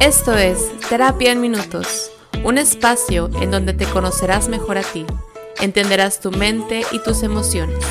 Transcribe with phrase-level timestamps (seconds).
[0.00, 2.10] Esto es Terapia en Minutos,
[2.42, 5.04] un espacio en donde te conocerás mejor a ti,
[5.60, 7.84] entenderás tu mente y tus emociones.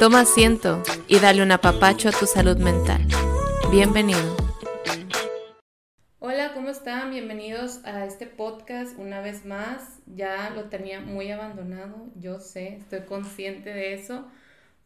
[0.00, 3.06] Toma asiento y dale un apapacho a tu salud mental.
[3.70, 4.36] Bienvenido.
[6.18, 7.12] Hola, ¿cómo están?
[7.12, 10.00] Bienvenidos a este podcast una vez más.
[10.06, 14.26] Ya lo tenía muy abandonado, yo sé, estoy consciente de eso,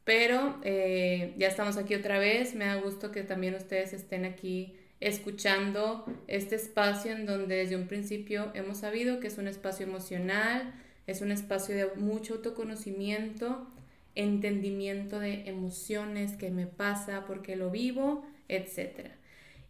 [0.04, 2.54] pero eh, ya estamos aquí otra vez.
[2.54, 7.86] Me da gusto que también ustedes estén aquí escuchando este espacio en donde desde un
[7.86, 10.72] principio hemos sabido que es un espacio emocional,
[11.06, 13.66] es un espacio de mucho autoconocimiento,
[14.14, 19.10] entendimiento de emociones, qué me pasa, por qué lo vivo, etc.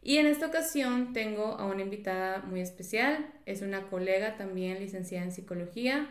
[0.05, 5.25] Y en esta ocasión tengo a una invitada muy especial, es una colega también licenciada
[5.25, 6.09] en psicología.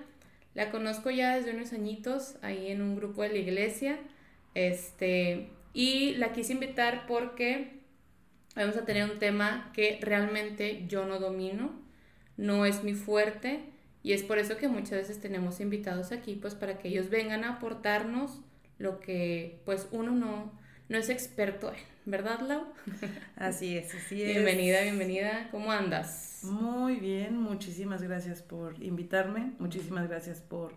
[0.53, 3.99] La conozco ya desde unos añitos ahí en un grupo de la iglesia.
[4.53, 7.82] Este, y la quise invitar porque
[8.55, 11.71] vamos a tener un tema que realmente yo no domino,
[12.38, 13.61] no es mi fuerte
[14.02, 17.44] y es por eso que muchas veces tenemos invitados aquí pues para que ellos vengan
[17.44, 18.42] a aportarnos
[18.77, 20.52] lo que pues uno no,
[20.89, 22.66] no es experto en, ¿verdad Lau?
[23.36, 24.30] Así es, así es.
[24.30, 26.42] Bienvenida, bienvenida, ¿cómo andas?
[26.44, 30.75] Muy bien, muchísimas gracias por invitarme, muchísimas gracias por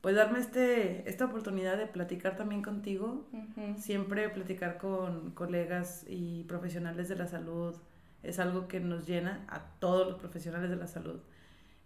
[0.00, 3.28] pues darme este, esta oportunidad de platicar también contigo.
[3.76, 7.76] Siempre platicar con colegas y profesionales de la salud
[8.22, 11.20] es algo que nos llena a todos los profesionales de la salud.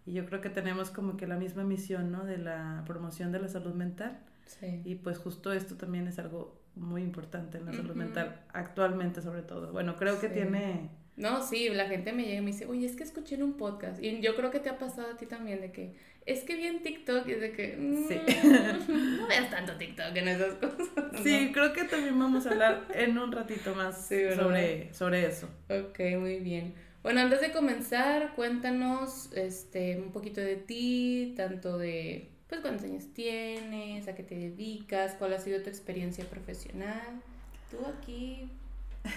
[0.05, 2.25] Y yo creo que tenemos como que la misma misión, ¿no?
[2.25, 4.19] De la promoción de la salud mental.
[4.45, 4.81] Sí.
[4.85, 9.41] Y pues justo esto también es algo muy importante en la salud mental, actualmente sobre
[9.41, 9.71] todo.
[9.71, 12.95] Bueno, creo que tiene no, sí, la gente me llega y me dice, oye, es
[12.95, 14.03] que escuché en un podcast.
[14.03, 16.67] Y yo creo que te ha pasado a ti también de que, es que vi
[16.67, 21.23] en TikTok y es de que, mm, no veas tanto TikTok en esas cosas.
[21.23, 25.49] Sí, creo que también vamos a hablar en un ratito más sobre, sobre eso.
[25.69, 26.73] Ok, muy bien.
[27.03, 33.05] Bueno, antes de comenzar, cuéntanos este, un poquito de ti, tanto de, pues, cuántos años
[33.13, 37.21] tienes, a qué te dedicas, cuál ha sido tu experiencia profesional.
[37.69, 38.49] Tú aquí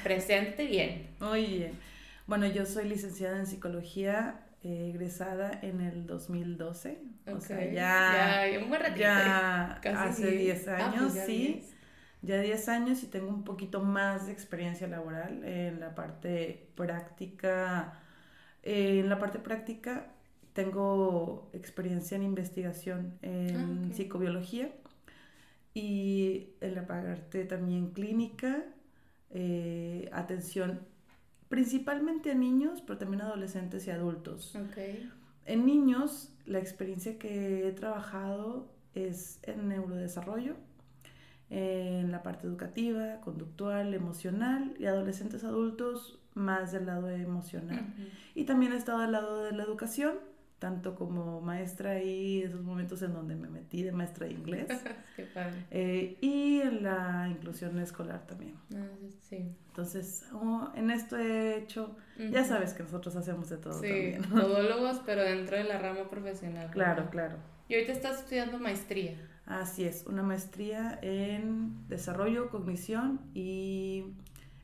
[0.02, 1.08] Presente bien.
[1.20, 1.72] Muy bien.
[2.26, 6.98] Bueno, yo soy licenciada en psicología, eh, egresada en el 2012.
[7.32, 11.64] O sea, ya, ya, un buen ratito, ya hace 10 ah, años, pues sí.
[12.22, 18.00] Ya 10 años y tengo un poquito más de experiencia laboral en la parte práctica.
[18.64, 20.08] Eh, en la parte práctica
[20.52, 24.72] tengo experiencia en investigación en ah, psicobiología
[25.74, 28.64] y en la parte también clínica
[29.30, 30.80] eh, atención
[31.48, 34.54] principalmente a niños, pero también a adolescentes y adultos.
[35.46, 40.56] En niños, la experiencia que he trabajado es en neurodesarrollo,
[41.50, 47.94] en la parte educativa, conductual, emocional, y adolescentes adultos más del lado emocional.
[48.34, 50.14] Y también he estado al lado de la educación,
[50.58, 54.66] tanto como maestra y esos momentos en donde me metí de maestra de inglés.
[55.16, 55.66] Qué padre.
[55.70, 58.54] Eh, y en la inclusión escolar también.
[58.74, 58.86] Ah,
[59.20, 59.54] sí.
[59.68, 64.22] Entonces, oh, en esto he hecho, ya sabes que nosotros hacemos de todo sí, también.
[64.30, 66.70] Todólogos, pero dentro de la rama profesional.
[66.70, 67.36] Claro, claro.
[67.68, 69.16] Y ahorita estás estudiando maestría.
[69.46, 74.04] Así es, una maestría en desarrollo, cognición y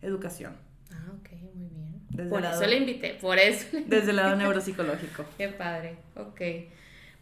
[0.03, 0.57] educación.
[0.95, 2.31] Ah, ok, muy bien.
[2.31, 3.67] por eso le invité, por eso.
[3.87, 5.25] Desde el lado neuropsicológico.
[5.39, 6.41] Qué padre, ok.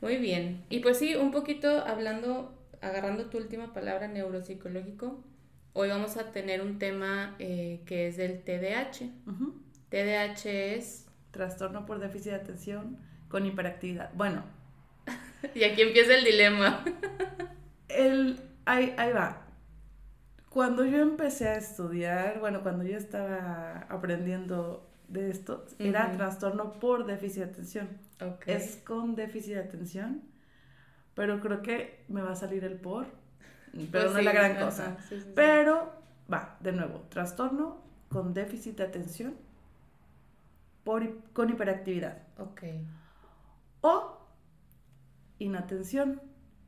[0.00, 0.64] Muy bien.
[0.68, 5.22] Y pues sí, un poquito hablando, agarrando tu última palabra, neuropsicológico,
[5.72, 9.10] hoy vamos a tener un tema eh, que es del TDAH.
[9.88, 11.06] TDAH es...
[11.30, 12.98] Trastorno por déficit de atención
[13.30, 14.12] con hiperactividad.
[14.12, 14.44] Bueno.
[15.54, 16.84] y aquí empieza el dilema.
[17.88, 19.41] el, ahí, ahí va
[20.52, 27.06] cuando yo empecé a estudiar, bueno, cuando yo estaba aprendiendo de esto, era trastorno por
[27.06, 27.88] déficit de atención.
[28.46, 30.22] Es con déficit de atención,
[31.14, 33.06] pero creo que me va a salir el por,
[33.72, 34.96] pero pues no es la gran cosa.
[35.34, 35.92] pero,
[36.32, 39.34] va, de nuevo, trastorno con déficit de atención
[40.84, 41.02] por,
[41.32, 42.18] con hiperactividad.
[42.38, 42.62] Ok.
[43.80, 44.18] O
[45.38, 46.20] inatención,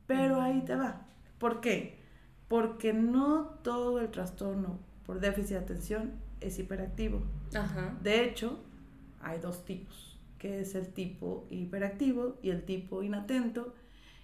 [0.07, 1.05] pero ahí te va.
[1.37, 2.04] ¿Por qué?
[2.47, 6.11] Porque no todo el trastorno por déficit de atención
[6.41, 7.21] es hiperactivo.
[8.01, 8.59] De hecho,
[9.21, 13.73] hay dos tipos, que es el tipo hiperactivo y el tipo inatento,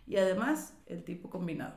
[0.08, 1.76] y además el tipo combinado.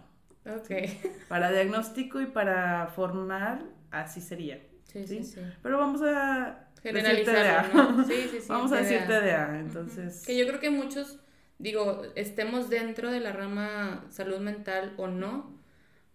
[0.62, 1.00] Okay.
[1.29, 4.61] Para diagnóstico y para formar, así sería.
[4.85, 5.41] Sí, sí, sí.
[5.62, 7.70] Pero vamos a generalizar.
[8.06, 8.46] Sí, sí, sí.
[8.49, 10.25] vamos a decir TDA, entonces.
[10.26, 11.19] Que yo creo que muchos,
[11.58, 15.58] digo, estemos dentro de la rama salud mental o no,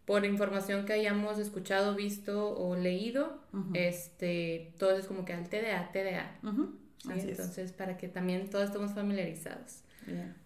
[0.09, 3.43] por información que hayamos escuchado, visto o leído,
[3.75, 6.31] este, todo es como que al TDA, TDA.
[7.07, 9.83] Entonces, para que también todos estemos familiarizados.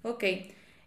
[0.01, 0.25] Ok.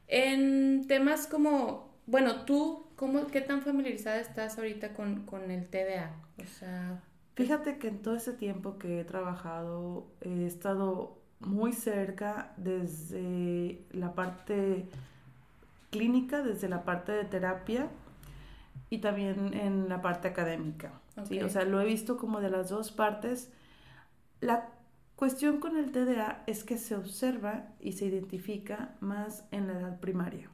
[0.08, 6.14] En temas como, bueno, tú, cómo, ¿qué tan familiarizada estás ahorita con, con el TDA?
[6.42, 7.02] O sea...
[7.34, 14.12] Fíjate que en todo ese tiempo que he trabajado, he estado muy cerca desde la
[14.12, 14.84] parte
[15.88, 17.88] clínica, desde la parte de terapia
[18.90, 21.00] y también en la parte académica.
[21.28, 21.40] ¿sí?
[21.40, 23.50] O sea, lo he visto como de las dos partes.
[24.40, 24.68] La
[25.16, 30.00] cuestión con el TDA es que se observa y se identifica más en la edad
[30.00, 30.50] primaria.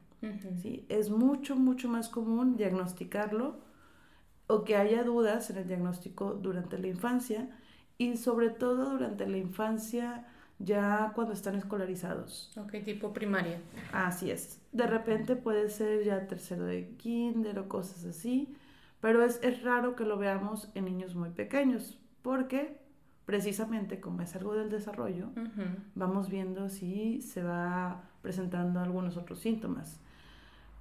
[0.62, 0.86] ¿sí?
[0.88, 3.60] Es mucho, mucho más común diagnosticarlo
[4.46, 7.48] o que haya dudas en el diagnóstico durante la infancia
[7.98, 10.26] y sobre todo durante la infancia
[10.64, 12.52] ya cuando están escolarizados.
[12.56, 13.60] Ok, tipo primaria.
[13.92, 14.60] Así es.
[14.72, 18.54] De repente puede ser ya tercero de kinder o cosas así,
[19.00, 22.80] pero es, raro que lo veamos en niños muy pequeños, porque
[23.26, 25.30] precisamente como es algo del desarrollo,
[25.94, 30.00] vamos viendo si se va presentando algunos otros síntomas.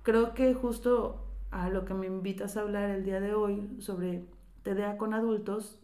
[0.03, 4.25] Creo que justo a lo que me invitas a hablar el día de hoy sobre
[4.63, 5.79] TDA con adultos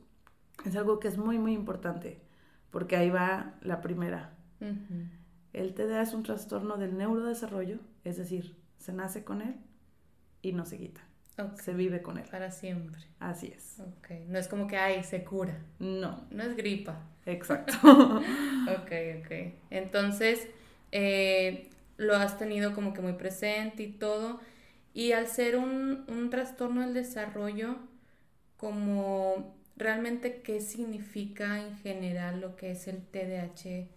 [0.65, 2.26] es algo que es muy, muy importante
[2.77, 4.35] porque ahí va la primera.
[5.51, 9.55] El TDA es un trastorno del neurodesarrollo, es decir, se nace con él
[10.43, 11.01] y no se quita.
[11.59, 12.25] Se vive con él.
[12.29, 13.01] Para siempre.
[13.19, 13.81] Así es.
[13.97, 14.25] Okay.
[14.27, 15.57] No es como que, ay, se cura.
[15.79, 16.27] No.
[16.29, 17.01] No es gripa.
[17.25, 17.73] Exacto.
[17.81, 18.91] ok,
[19.21, 19.31] ok.
[19.71, 20.47] Entonces,
[20.91, 24.39] eh, lo has tenido como que muy presente y todo.
[24.93, 27.77] Y al ser un, un trastorno del desarrollo,
[28.55, 33.87] como realmente qué significa en general lo que es el TDAH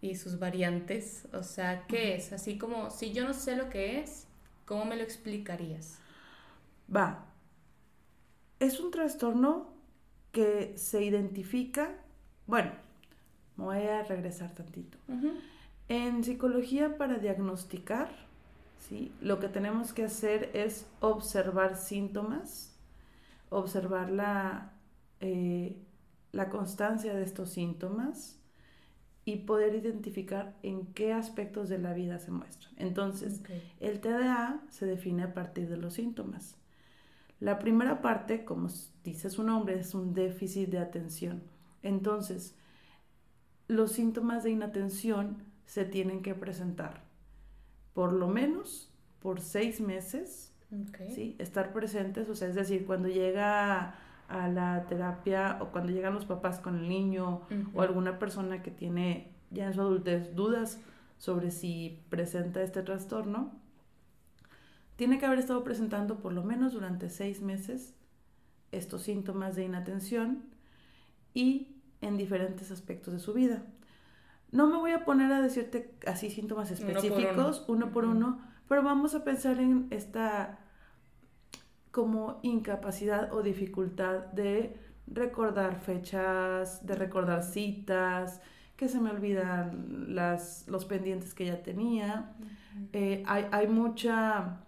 [0.00, 1.28] y sus variantes.
[1.32, 2.32] O sea, ¿qué es?
[2.32, 4.26] Así como, si yo no sé lo que es,
[4.64, 5.98] ¿cómo me lo explicarías?
[6.94, 7.26] Va.
[8.60, 9.72] Es un trastorno
[10.30, 11.94] que se identifica,
[12.46, 12.72] bueno,
[13.56, 14.98] me voy a regresar tantito.
[15.88, 18.08] En psicología para diagnosticar,
[18.88, 19.12] ¿sí?
[19.20, 22.72] lo que tenemos que hacer es observar síntomas,
[23.50, 24.71] observar la,
[25.22, 25.76] eh,
[26.32, 28.38] la constancia de estos síntomas
[29.24, 32.74] y poder identificar en qué aspectos de la vida se muestran.
[32.76, 33.40] Entonces,
[33.80, 36.56] el TDA se define a partir de los síntomas.
[37.40, 38.68] La primera parte, como
[39.04, 41.42] dice su nombre, es un déficit de atención.
[41.82, 42.54] Entonces,
[43.68, 47.12] los síntomas de inatención se tienen que presentar
[47.94, 48.90] por lo menos
[49.20, 50.52] por seis meses,
[51.14, 51.36] ¿sí?
[51.38, 53.94] estar presentes, o sea, es decir, cuando llega
[54.32, 57.42] a la terapia o cuando llegan los papás con el niño
[57.74, 60.80] o alguna persona que tiene ya en su adultez dudas
[61.18, 63.52] sobre si presenta este trastorno,
[64.96, 67.94] tiene que haber estado presentando por lo menos durante seis meses
[68.72, 70.42] estos síntomas de inatención
[71.34, 73.62] y en diferentes aspectos de su vida.
[74.50, 79.14] No me voy a poner a decirte así síntomas específicos, uno por uno, pero vamos
[79.14, 80.58] a pensar en esta
[81.92, 84.74] como incapacidad o dificultad de
[85.06, 88.40] recordar fechas, de recordar citas,
[88.76, 92.32] que se me olvidan las, los pendientes que ya tenía.
[92.92, 94.60] Eh, hay, mucha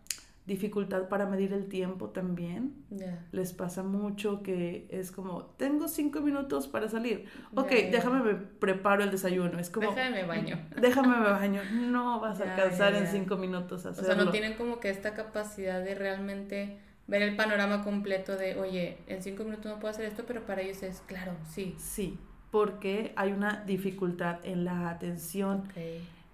[0.46, 2.84] dificultad para medir el tiempo también.
[3.32, 7.24] Les pasa mucho que es como, tengo cinco minutos para salir.
[7.54, 9.58] Ok, déjame me preparo el desayuno.
[9.58, 10.58] Es como, déjame baño.
[10.80, 11.62] Déjame me baño.
[11.72, 14.12] No vas a alcanzar en cinco minutos a hacerlo.
[14.12, 18.56] O sea, no tienen como que esta capacidad de realmente ver el panorama completo de,
[18.56, 21.74] oye, en cinco minutos no puedo hacer esto, pero para ellos es claro, sí.
[21.78, 22.18] Sí,
[22.50, 25.68] porque hay una dificultad en la atención.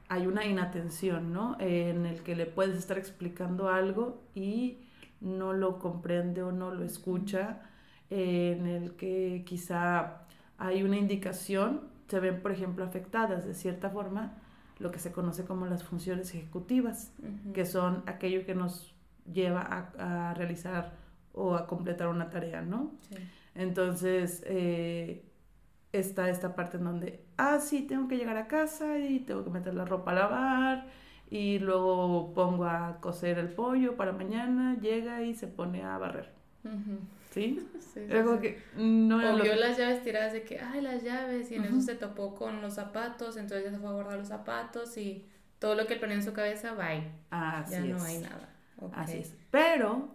[0.08, 1.56] Hay una inatención, ¿no?
[1.60, 4.78] en el que le puedes estar explicando algo y
[5.20, 7.60] no lo comprende o no lo escucha,
[8.08, 10.22] en el que quizá
[10.58, 14.34] hay una indicación, se ven, por ejemplo, afectadas de cierta forma
[14.78, 17.12] lo que se conoce como las funciones ejecutivas,
[17.54, 18.94] que son aquello que nos
[19.30, 20.92] lleva a, realizar
[21.32, 22.92] o a completar una tarea, ¿no?
[23.54, 25.24] Entonces, eh,
[25.92, 29.50] está esta parte en donde, ah, sí, tengo que llegar a casa y tengo que
[29.50, 30.86] meter la ropa a lavar
[31.30, 36.30] y luego pongo a cocer el pollo para mañana, llega y se pone a barrer.
[37.30, 37.66] ¿Sí?
[37.94, 41.64] sí, que no o vio las llaves tiradas de que, ay, las llaves, y en
[41.64, 45.26] eso se topó con los zapatos, entonces ya se fue a guardar los zapatos y
[45.58, 47.10] todo lo que él ponía en su cabeza, bye.
[47.70, 48.48] ya no hay nada.
[48.92, 49.34] Así es.
[49.50, 50.08] Pero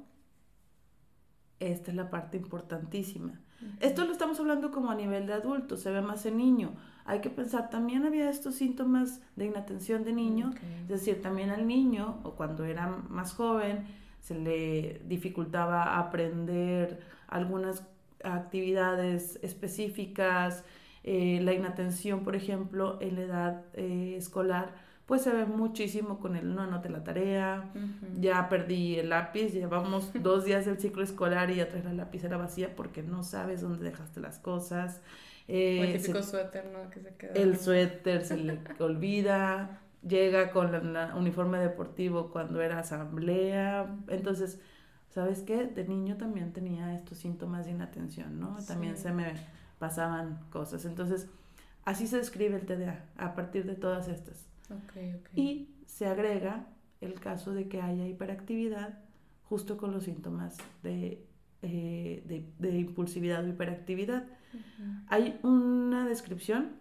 [1.60, 3.40] esta es la parte importantísima.
[3.80, 6.74] Esto lo estamos hablando como a nivel de adulto, se ve más en niño.
[7.06, 10.52] Hay que pensar, también había estos síntomas de inatención de niño,
[10.84, 13.86] es decir, también al niño, o cuando era más joven,
[14.22, 17.84] se le dificultaba aprender algunas
[18.24, 20.64] actividades específicas,
[21.04, 24.74] eh, la inatención, por ejemplo, en la edad eh, escolar,
[25.06, 27.72] pues se ve muchísimo con el no anote la tarea,
[28.20, 32.38] ya perdí el lápiz, llevamos dos días del ciclo escolar y ya traes la lapicera
[32.38, 35.02] vacía porque no sabes dónde dejaste las cosas.
[35.48, 36.90] Eh, el típico suéter, ¿no?
[36.90, 37.34] Que se queda.
[37.34, 44.60] El suéter se le olvida, llega con el uniforme deportivo cuando era asamblea, entonces,
[45.10, 45.66] ¿sabes qué?
[45.68, 48.58] De niño también tenía estos síntomas de inatención, ¿no?
[48.68, 49.34] También se me
[49.78, 51.28] pasaban cosas, entonces,
[51.84, 54.48] así se describe el TDA, a partir de todas estas.
[55.36, 56.68] Y se agrega
[57.02, 59.00] el caso de que haya hiperactividad
[59.44, 61.24] justo con los síntomas de,
[61.62, 64.26] eh, de, impulsividad o hiperactividad.
[65.08, 66.78] Hay una descripción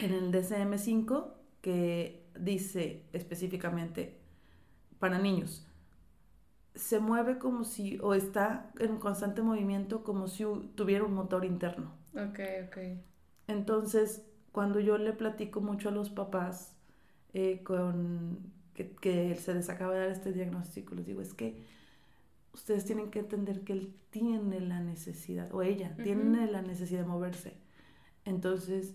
[0.00, 4.18] en el DCM5 que dice específicamente
[4.98, 5.66] para niños,
[6.74, 10.44] se mueve como si, o está en constante movimiento como si
[10.74, 11.92] tuviera un motor interno.
[12.14, 12.78] Ok, ok.
[13.48, 16.76] Entonces, cuando yo le platico mucho a los papás
[17.34, 21.62] eh, con que, se les acaba de dar este diagnóstico, les digo, es que
[22.52, 27.06] ustedes tienen que entender que él tiene la necesidad, o ella tiene la necesidad de
[27.06, 27.54] moverse.
[28.24, 28.94] Entonces,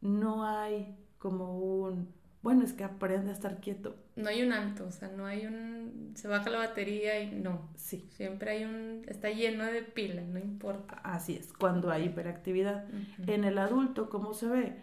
[0.00, 2.08] no hay como un,
[2.42, 3.96] bueno, es que aprende a estar quieto.
[4.16, 7.70] No hay un alto, o sea, no hay un, se baja la batería y no.
[7.76, 8.08] Sí.
[8.10, 11.00] Siempre hay un, está lleno de pilas, no importa.
[11.04, 12.86] Así es, cuando hay hiperactividad.
[13.26, 14.76] En el adulto, ¿cómo se ve?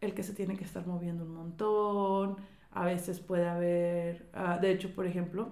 [0.00, 2.36] El que se tiene que estar moviendo un montón,
[2.72, 5.50] a veces puede haber, ah, de hecho, por ejemplo,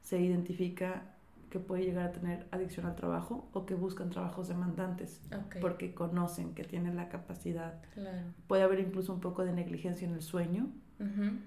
[0.00, 1.02] se identifica
[1.50, 5.20] que puede llegar a tener adicción al trabajo o que buscan trabajos demandantes
[5.60, 7.74] porque conocen que tienen la capacidad.
[8.46, 10.70] Puede haber incluso un poco de negligencia en el sueño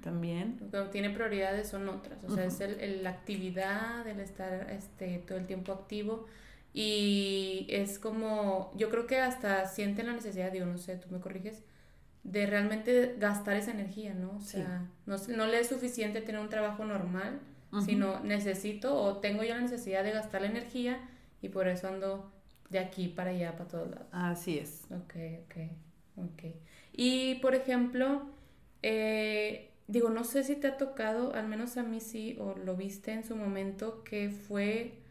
[0.02, 0.60] también.
[0.70, 5.38] Pero tiene prioridades son otras, o sea, es el, la actividad, el estar este, todo
[5.38, 6.28] el tiempo activo.
[6.72, 11.20] Y es como, yo creo que hasta sienten la necesidad, digo, no sé, tú me
[11.22, 11.64] corriges,
[12.26, 14.36] de realmente gastar esa energía, ¿no?
[14.36, 17.40] O sea, no, no, le es suficiente tener un trabajo normal,
[17.86, 20.98] sino necesito o tengo yo la necesidad de gastar la energía
[21.42, 22.32] y por eso ando
[22.70, 24.08] de aquí para allá, para todos lados.
[24.12, 24.86] Así es.
[24.86, 25.16] Ok,
[25.46, 25.56] ok,
[26.18, 26.56] ok.
[26.94, 28.24] Y por ejemplo,
[28.82, 32.76] eh, digo, no sé si te ha tocado, al menos a mí sí, o lo
[32.76, 35.02] viste en su momento, que fue,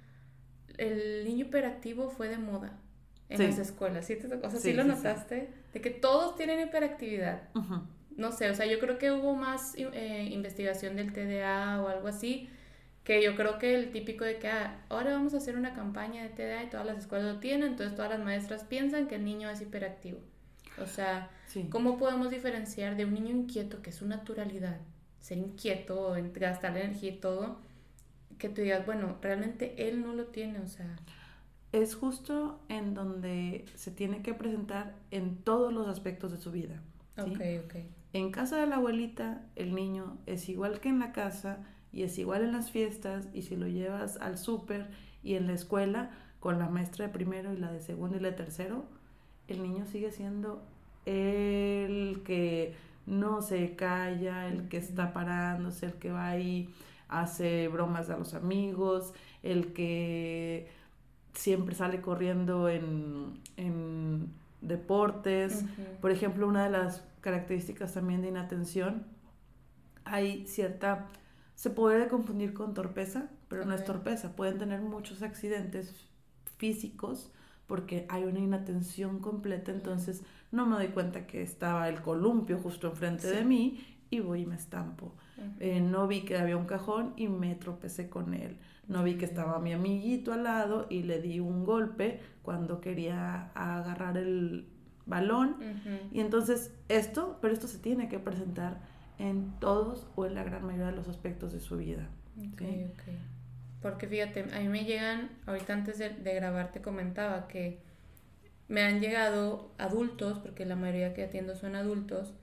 [0.78, 2.80] el niño hiperactivo fue de moda
[3.28, 4.06] en las escuelas.
[4.06, 5.48] ¿Sí, te, o sea, sí, lo notaste?
[5.72, 7.48] De que todos tienen hiperactividad.
[8.16, 12.08] No sé, o sea, yo creo que hubo más eh, investigación del TDA o algo
[12.08, 12.48] así,
[13.02, 16.22] que yo creo que el típico de que ah, ahora vamos a hacer una campaña
[16.22, 19.24] de TDA y todas las escuelas lo tienen, entonces todas las maestras piensan que el
[19.24, 20.20] niño es hiperactivo.
[20.80, 21.30] O sea,
[21.70, 24.78] ¿cómo podemos diferenciar de un niño inquieto, que es su naturalidad,
[25.20, 27.58] ser inquieto, gastar energía y todo,
[28.38, 30.96] que tú digas, bueno, realmente él no lo tiene, o sea
[31.74, 36.80] es justo en donde se tiene que presentar en todos los aspectos de su vida.
[38.12, 41.58] En casa de la abuelita, el niño es igual que en la casa
[41.92, 44.86] y es igual en las fiestas y si lo llevas al súper
[45.24, 48.30] y en la escuela con la maestra de primero y la de segundo y la
[48.30, 48.84] de tercero,
[49.48, 50.62] el niño sigue siendo
[51.06, 52.76] el que
[53.06, 56.72] no se calla, el que está parándose, el que va ahí,
[57.08, 59.12] hace bromas a los amigos,
[59.42, 60.68] el que
[61.34, 63.42] siempre sale corriendo en,
[64.60, 65.64] deportes.
[66.00, 69.04] Por ejemplo, una de las características también de inatención,
[70.04, 71.08] hay cierta,
[71.54, 76.08] se puede confundir con torpeza, pero no es torpeza, pueden tener muchos accidentes
[76.56, 77.30] físicos
[77.66, 80.22] porque hay una inatención completa, entonces
[80.52, 84.46] no me doy cuenta que estaba el columpio justo enfrente de mí y voy y
[84.46, 85.14] me estampo.
[85.60, 88.58] Eh, no vi que había un cajón y me tropecé con él.
[88.88, 93.50] No vi que estaba mi amiguito al lado y le di un golpe cuando quería
[93.54, 94.66] agarrar el
[95.06, 95.56] balón.
[96.12, 98.80] Y entonces esto, pero esto se tiene que presentar
[99.18, 102.08] en todos o en la gran mayoría de los aspectos de su vida.
[103.80, 107.80] Porque fíjate, a mí me llegan, ahorita antes de, de grabar te comentaba que
[108.68, 112.34] me han llegado adultos, porque la mayoría que atiendo son adultos,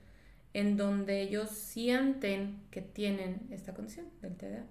[0.54, 4.64] en donde ellos sienten que tienen esta condición del TDA.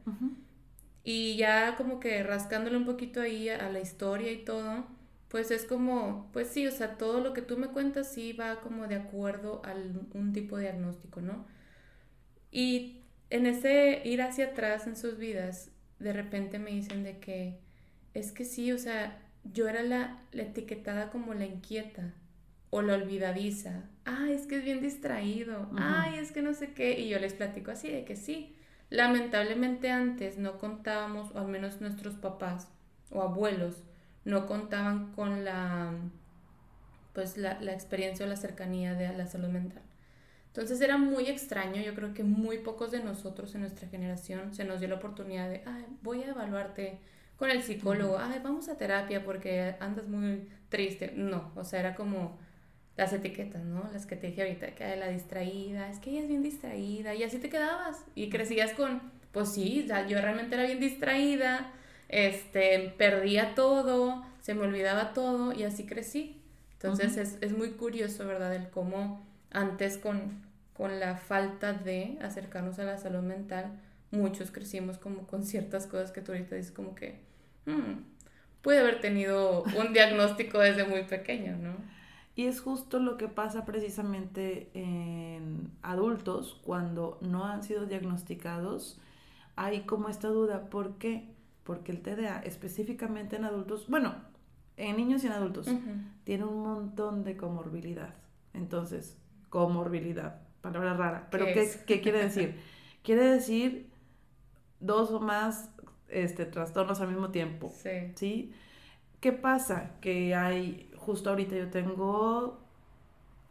[1.03, 4.85] Y ya como que rascándole un poquito ahí a la historia y todo,
[5.29, 8.61] pues es como, pues sí, o sea, todo lo que tú me cuentas sí va
[8.61, 9.73] como de acuerdo a
[10.13, 11.45] un tipo de diagnóstico, ¿no?
[12.51, 17.59] Y en ese ir hacia atrás en sus vidas, de repente me dicen de que
[18.13, 19.17] es que sí, o sea,
[19.53, 22.13] yo era la, la etiquetada como la inquieta
[22.69, 23.83] o la olvidadiza.
[24.05, 25.69] Ay, es que es bien distraído.
[25.77, 26.99] Ay, es que no sé qué.
[26.99, 28.55] Y yo les platico así de que sí,
[28.91, 32.67] lamentablemente antes no contábamos, o al menos nuestros papás
[33.09, 33.83] o abuelos,
[34.25, 35.93] no contaban con la,
[37.13, 39.81] pues la, la experiencia o la cercanía de la salud mental.
[40.47, 44.65] Entonces era muy extraño, yo creo que muy pocos de nosotros en nuestra generación se
[44.65, 46.99] nos dio la oportunidad de, Ay, voy a evaluarte
[47.37, 51.13] con el psicólogo, ay, vamos a terapia porque andas muy triste.
[51.15, 52.37] No, o sea, era como
[53.01, 53.89] las etiquetas, ¿no?
[53.91, 57.23] Las que te dije ahorita, que la distraída, es que ella es bien distraída y
[57.23, 61.71] así te quedabas y crecías con, pues sí, yo realmente era bien distraída,
[62.09, 66.39] este, perdía todo, se me olvidaba todo y así crecí.
[66.73, 68.55] Entonces es, es, muy curioso, ¿verdad?
[68.55, 70.43] El cómo antes con,
[70.73, 73.79] con la falta de acercarnos a la salud mental,
[74.11, 77.19] muchos crecimos como con ciertas cosas que tú ahorita dices como que,
[77.65, 78.03] hmm,
[78.61, 82.00] puede haber tenido un diagnóstico desde muy pequeño, ¿no?
[82.35, 88.99] Y es justo lo que pasa precisamente en adultos cuando no han sido diagnosticados.
[89.55, 91.35] Hay como esta duda, ¿por qué?
[91.63, 94.15] Porque el TDA específicamente en adultos, bueno,
[94.77, 95.67] en niños y en adultos,
[96.23, 98.15] tiene un montón de comorbilidad.
[98.53, 99.17] Entonces,
[99.49, 102.59] comorbilidad, palabra rara, pero ¿qué, ¿qué, quiere decir?
[103.03, 103.89] quiere decir
[104.79, 105.69] dos o más
[106.07, 107.71] este, trastornos al mismo tiempo.
[107.75, 108.13] Sí.
[108.15, 108.53] ¿Sí?
[109.19, 109.91] ¿Qué pasa?
[110.01, 112.59] Que hay justo ahorita yo tengo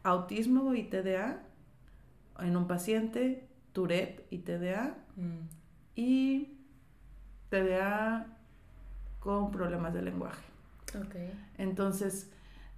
[0.02, 1.42] autismo y TDA
[2.38, 5.49] en un paciente, Tourette y TDA, mm.
[5.95, 6.57] y
[7.50, 8.26] TDA
[9.19, 10.42] con problemas de lenguaje.
[11.07, 11.33] Okay.
[11.59, 12.30] Entonces,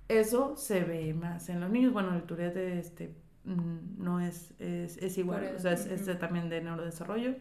[0.09, 1.93] eso se ve más en los niños.
[1.93, 3.15] Bueno, el Tourette este,
[3.45, 7.37] mm, no es, es, igual, o sea, es, también de neurodesarrollo.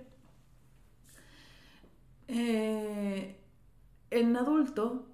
[2.27, 3.38] Eh,
[4.11, 5.11] en adulto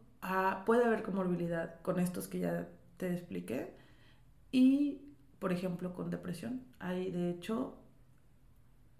[0.65, 3.73] Puede haber comorbilidad con estos que ya te expliqué
[4.51, 5.01] y,
[5.39, 6.61] por ejemplo, con depresión.
[6.79, 7.77] Hay, de hecho,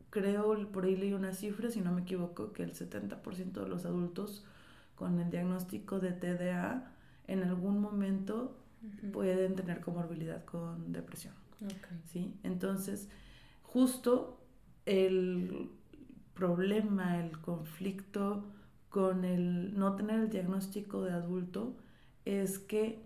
[0.10, 3.86] creo, por ahí leí una cifra, si no me equivoco, que el 70% de los
[3.86, 4.46] adultos
[4.96, 6.92] con el diagnóstico de TDA
[7.28, 8.58] en algún momento
[9.12, 11.34] pueden tener comorbilidad con depresión.
[12.06, 12.34] ¿sí?
[12.44, 13.10] Entonces,
[13.64, 14.40] justo
[14.86, 15.70] el
[16.34, 18.46] problema, el conflicto
[18.90, 21.76] con el no tener el diagnóstico de adulto
[22.26, 23.02] es que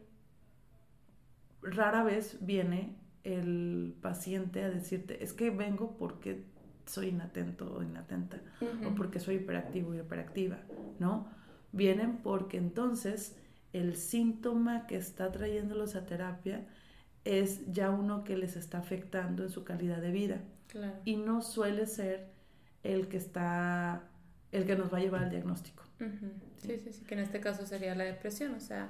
[1.61, 6.43] rara vez viene el paciente a decirte, es que vengo porque
[6.85, 8.41] soy inatento o inatenta,
[8.85, 10.57] o porque soy hiperactivo o hiperactiva,
[10.99, 11.27] ¿no?
[11.71, 13.37] Vienen porque entonces
[13.73, 16.67] el síntoma que está trayéndolos a terapia
[17.23, 20.41] es ya uno que les está afectando en su calidad de vida.
[21.05, 22.31] Y no suele ser
[22.83, 24.03] el que está
[24.51, 25.83] el que nos va a llevar al diagnóstico.
[26.57, 28.89] sí, sí, sí, que en este caso sería la depresión, o sea,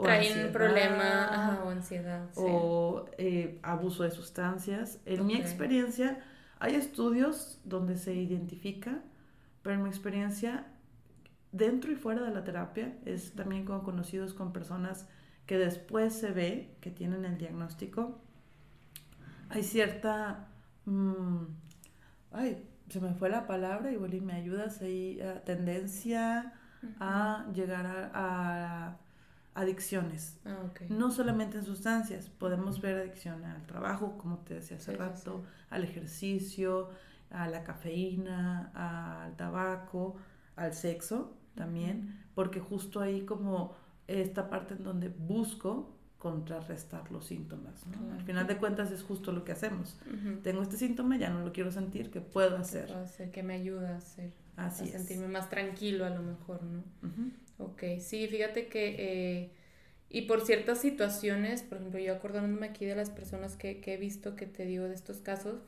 [0.00, 2.28] traen un problema o ansiedad.
[2.36, 5.00] O eh, abuso de sustancias.
[5.06, 6.22] En mi experiencia,
[6.58, 9.00] hay estudios donde se identifica,
[9.62, 10.66] pero en mi experiencia,
[11.52, 15.06] dentro y fuera de la terapia, es también con conocidos con personas
[15.46, 18.18] que después se ve que tienen el diagnóstico,
[19.50, 20.48] hay cierta...
[20.86, 21.44] Mm,
[22.32, 26.52] ay, se me fue la palabra, y y me ayudas ahí, tendencia
[27.00, 28.96] a llegar a,
[29.54, 30.38] adicciones.
[30.44, 35.44] Ah, no solamente en sustancias, podemos ver adicción al trabajo, como te decía hace rato,
[35.70, 36.90] al ejercicio,
[37.30, 40.16] a la cafeína, al tabaco,
[40.56, 43.74] al sexo también, porque justo ahí como
[44.06, 45.93] esta parte en donde busco
[46.24, 47.84] contrarrestar los síntomas.
[48.10, 49.94] Al final de cuentas es justo lo que hacemos.
[50.42, 52.86] Tengo este síntoma, ya no lo quiero sentir, ¿qué puedo hacer?
[52.86, 53.30] ¿Qué puedo hacer?
[53.30, 54.32] ¿Qué me ayuda a hacer?
[54.56, 56.82] Así a sentirme más tranquilo a lo mejor, ¿no?
[57.58, 58.94] Ok, sí, fíjate que...
[58.98, 59.50] Eh,
[60.08, 63.96] y por ciertas situaciones, por ejemplo, yo acordándome aquí de las personas que, que he
[63.98, 65.60] visto que te digo de estos casos,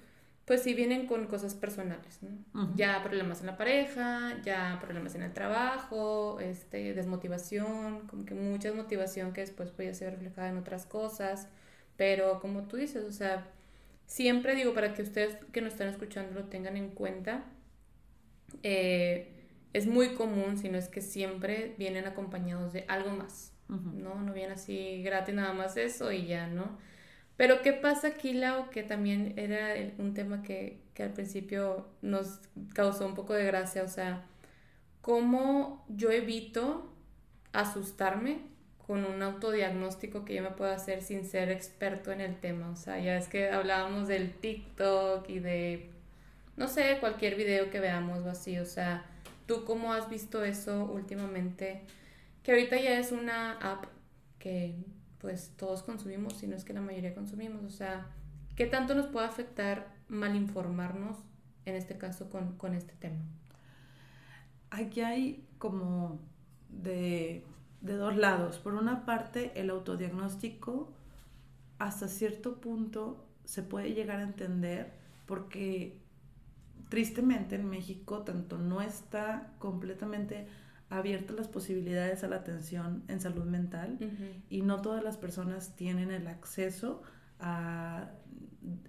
[0.46, 2.30] pues sí vienen con cosas personales, ¿no?
[2.76, 8.68] Ya problemas en la pareja, ya problemas en el trabajo, este, desmotivación, como que mucha
[8.68, 11.48] desmotivación que después puede ser reflejada en otras cosas,
[11.96, 13.44] pero como tú dices, o sea,
[14.06, 17.44] siempre digo para que ustedes que nos están escuchando lo tengan en cuenta,
[18.62, 19.32] eh,
[19.72, 24.22] es muy común, si no es que siempre vienen acompañados de algo más, ¿no?
[24.22, 26.78] No viene así gratis nada más eso y ya, ¿no?
[27.36, 28.70] Pero ¿qué pasa aquí, Lau?
[28.70, 32.40] Que también era un tema que, al principio nos
[32.74, 34.24] causó un poco de gracia, o sea,
[35.02, 36.90] ¿cómo yo evito
[37.52, 38.40] asustarme
[38.86, 42.70] con un autodiagnóstico que yo me puedo hacer sin ser experto en el tema?
[42.70, 45.90] O sea, ya es que hablábamos del TikTok y de,
[46.56, 49.04] no sé, cualquier video que veamos o así, o sea,
[49.46, 51.82] ¿tú cómo has visto eso últimamente?
[52.42, 53.84] Que ahorita ya es una app
[54.38, 54.74] que
[55.26, 57.64] pues todos consumimos, si no es que la mayoría consumimos.
[57.64, 58.06] O sea,
[58.54, 61.16] ¿qué tanto nos puede afectar mal informarnos
[61.64, 63.24] en este caso con, con este tema.
[64.70, 66.20] Aquí hay como
[66.68, 67.44] de,
[67.80, 68.58] de dos lados.
[68.58, 70.92] Por una parte, el autodiagnóstico
[71.78, 74.92] hasta cierto punto se puede llegar a entender
[75.26, 75.98] porque
[76.88, 80.46] tristemente en México tanto no está completamente
[80.88, 83.98] abiertas las posibilidades a la atención en salud mental
[84.48, 87.02] y no todas las personas tienen el acceso
[87.40, 88.10] a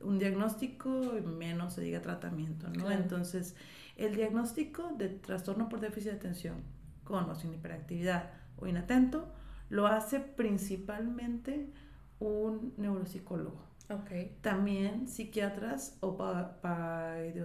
[0.01, 2.89] un diagnóstico y menos se diga tratamiento, ¿no?
[2.91, 3.55] Entonces,
[3.95, 6.55] el diagnóstico de trastorno por déficit de atención
[7.03, 9.33] con o sin hiperactividad o inatento
[9.69, 11.71] lo hace principalmente
[12.19, 13.65] un neuropsicólogo.
[13.89, 14.37] Okay.
[14.41, 16.17] También psiquiatras o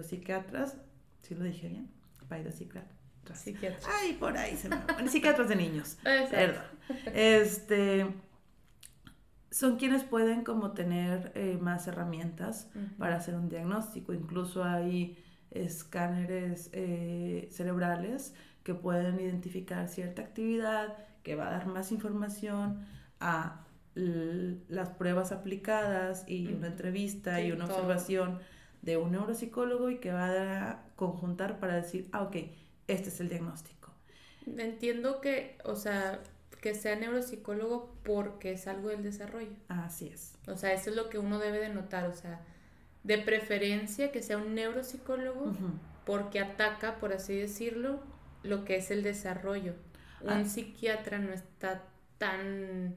[0.03, 0.77] psiquiatras,
[1.21, 1.89] si lo dije bien,
[2.51, 3.02] psiquiatras.
[3.31, 3.85] Psiquiatras.
[4.01, 4.77] Ay, por ahí se me...
[4.93, 5.97] Bueno, psiquiatras de niños.
[6.03, 6.63] Perdón.
[7.13, 8.07] Este,
[9.49, 14.13] son quienes pueden como tener eh, más herramientas para hacer un diagnóstico.
[14.13, 15.17] Incluso hay
[15.51, 18.33] escáneres eh, cerebrales
[18.63, 22.85] que pueden identificar cierta actividad que va a dar más información
[23.19, 28.39] a las pruebas aplicadas y una entrevista y una observación
[28.81, 32.37] de un neuropsicólogo y que va a conjuntar para decir, ah, ok,
[32.87, 33.91] este es el diagnóstico.
[34.45, 36.21] Entiendo que, o sea,
[36.61, 39.51] que sea neuropsicólogo porque es algo del desarrollo.
[39.67, 40.33] Así es.
[40.47, 42.41] O sea, eso es lo que uno debe de notar, o sea,
[43.03, 45.53] de preferencia que sea un neuropsicólogo
[46.05, 47.99] porque ataca, por así decirlo,
[48.43, 49.75] lo que es el desarrollo.
[50.21, 50.45] Un ah.
[50.45, 51.83] psiquiatra no está
[52.17, 52.95] tan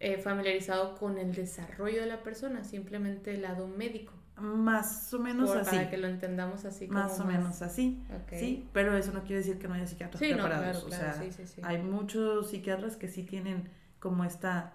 [0.00, 4.12] eh, familiarizado con el desarrollo de la persona, simplemente el lado médico.
[4.36, 5.76] Más o menos así.
[5.76, 6.88] Para que lo entendamos así.
[6.88, 8.02] más o menos así.
[8.30, 10.84] Sí, pero eso no quiere decir que no haya psiquiatras preparados.
[10.84, 11.22] o sea,
[11.62, 13.68] hay muchos psiquiatras que sí tienen
[13.98, 14.74] como esta,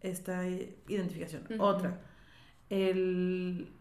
[0.00, 1.44] esta identificación.
[1.58, 2.00] Otra,
[2.70, 3.72] el,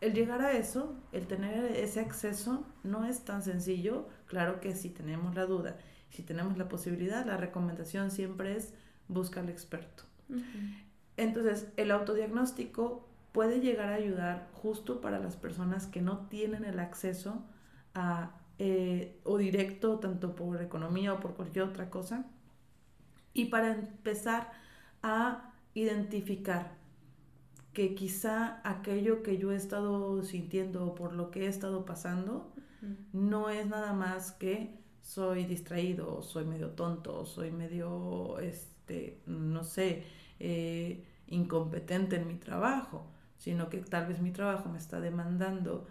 [0.00, 4.08] el llegar a eso, el tener ese acceso, no es tan sencillo.
[4.26, 5.76] Claro que si tenemos la duda,
[6.10, 8.74] si tenemos la posibilidad, la recomendación siempre es
[9.08, 10.04] buscar al experto.
[11.16, 16.78] Entonces, el autodiagnóstico puede llegar a ayudar justo para las personas que no tienen el
[16.80, 17.44] acceso
[17.94, 22.26] a, eh, o directo, tanto por economía o por cualquier otra cosa,
[23.34, 24.50] y para empezar
[25.02, 26.76] a identificar
[27.72, 32.52] que quizá aquello que yo he estado sintiendo o por lo que he estado pasando
[33.12, 40.04] no es nada más que soy distraído, soy medio tonto, soy medio, este, no sé,
[40.38, 43.06] eh, incompetente en mi trabajo,
[43.38, 45.86] sino que tal vez mi trabajo me está demandando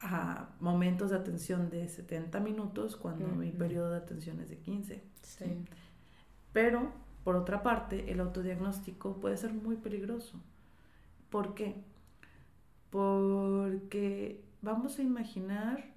[0.00, 5.02] a momentos de atención de 70 minutos cuando mi periodo de atención es de 15.
[6.52, 10.40] Pero, por otra parte, el autodiagnóstico puede ser muy peligroso.
[11.30, 11.76] ¿Por qué?
[12.90, 15.93] Porque vamos a imaginar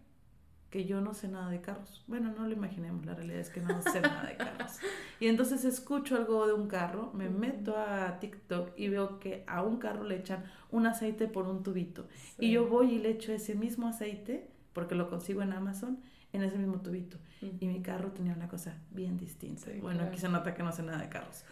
[0.69, 2.03] que yo no sé nada de carros.
[2.07, 4.73] Bueno, no lo imaginemos, la realidad es que no sé nada de carros.
[5.19, 9.63] Y entonces escucho algo de un carro, me meto a TikTok y veo que a
[9.63, 12.07] un carro le echan un aceite por un tubito.
[12.37, 15.99] Y yo voy y le echo ese mismo aceite, porque lo consigo en Amazon,
[16.33, 17.17] en ese mismo tubito.
[17.41, 19.71] Y mi carro tenía una cosa bien distinta.
[19.81, 21.45] bueno, aquí se nota que no sé nada de carros.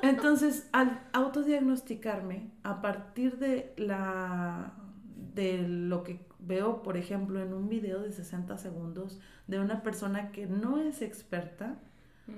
[0.00, 4.72] Entonces, al autodiagnosticarme, a partir de la
[5.34, 10.32] de lo que veo, por ejemplo, en un video de 60 segundos de una persona
[10.32, 11.78] que no es experta,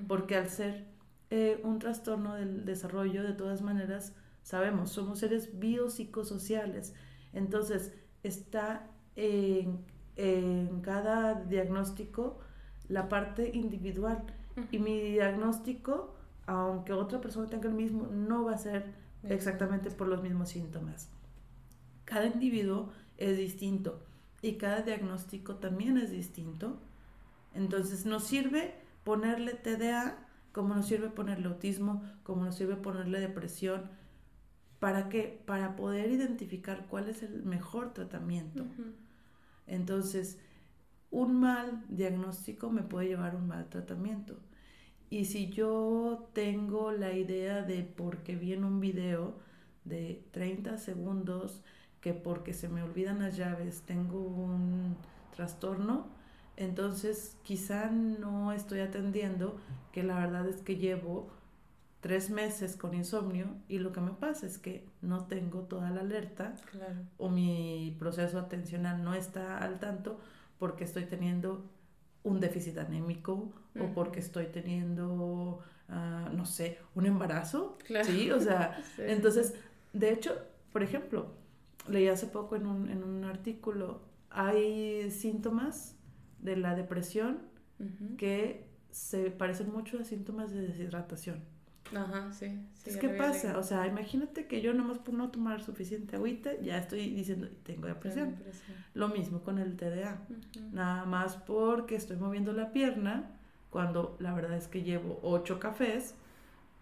[0.08, 0.86] porque al ser
[1.30, 6.94] eh, un trastorno del desarrollo, de todas maneras, sabemos, somos seres biopsicosociales.
[7.32, 8.86] Entonces, está
[9.16, 9.84] en,
[10.82, 12.38] cada diagnóstico
[12.88, 14.22] la parte individual.
[14.70, 16.14] Y mi diagnóstico,
[16.46, 21.10] aunque otra persona tenga el mismo, no va a ser exactamente por los mismos síntomas.
[22.04, 24.00] Cada individuo es distinto
[24.42, 26.78] y cada diagnóstico también es distinto.
[27.54, 28.74] Entonces nos sirve
[29.04, 30.24] ponerle TDA
[30.54, 33.90] como nos sirve ponerle autismo, como nos sirve ponerle depresión.
[34.78, 35.42] ¿Para qué?
[35.46, 38.64] Para poder identificar cuál es el mejor tratamiento.
[39.66, 40.38] Entonces,
[41.10, 44.38] un mal diagnóstico me puede llevar a un mal tratamiento.
[45.10, 49.36] Y si yo tengo la idea de porque vi en un video
[49.84, 51.64] de 30 segundos
[52.04, 54.94] que porque se me olvidan las llaves tengo un
[55.34, 56.06] trastorno,
[56.54, 59.56] entonces quizá no estoy atendiendo
[59.90, 61.30] que la verdad es que llevo
[62.02, 66.02] tres meses con insomnio y lo que me pasa es que no tengo toda la
[66.02, 66.54] alerta
[67.16, 70.20] o mi proceso atencional no está al tanto
[70.58, 71.64] porque estoy teniendo
[72.22, 77.78] un déficit anémico o porque estoy teniendo, ah, no sé, un embarazo.
[78.04, 79.54] Sí, o sea, entonces,
[79.94, 80.36] de hecho,
[80.70, 81.43] por ejemplo,
[81.88, 85.96] leí hace poco en un, en un artículo hay síntomas
[86.40, 87.38] de la depresión
[88.18, 91.42] que se parecen mucho a síntomas de deshidratación.
[91.94, 92.58] Ajá, sí.
[92.74, 93.58] sí ¿Qué pasa?
[93.58, 97.86] O sea, imagínate que yo nomás por no tomar suficiente agüita, ya estoy diciendo, tengo
[97.86, 98.36] depresión.
[98.94, 100.18] Lo mismo con el TDA.
[100.72, 103.30] Nada más porque estoy moviendo la pierna,
[103.70, 106.14] cuando la verdad es que llevo ocho cafés,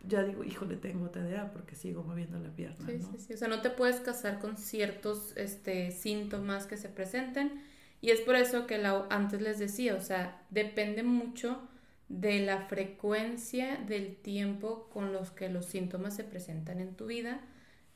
[0.06, 2.86] ya digo, híjole, tengo TDA porque sigo moviendo la pierna.
[2.86, 3.34] Sí, sí, sí.
[3.34, 7.62] O sea, no te puedes casar con ciertos este, síntomas que se presenten.
[8.00, 11.68] Y es por eso que la, antes les decía, o sea, depende mucho
[12.08, 17.40] de la frecuencia del tiempo con los que los síntomas se presentan en tu vida.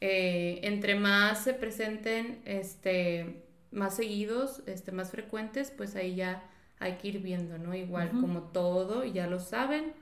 [0.00, 3.42] Eh, entre más se presenten este,
[3.72, 7.74] más seguidos, este, más frecuentes, pues ahí ya hay que ir viendo, ¿no?
[7.74, 9.92] Igual como todo, ya lo saben,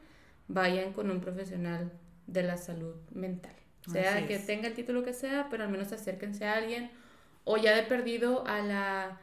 [0.49, 1.93] vayan con un profesional
[2.27, 3.55] de la salud mental.
[3.91, 6.91] Sea que tenga el título que sea, pero al menos acérquense a alguien.
[7.45, 9.21] O ya de perdido a la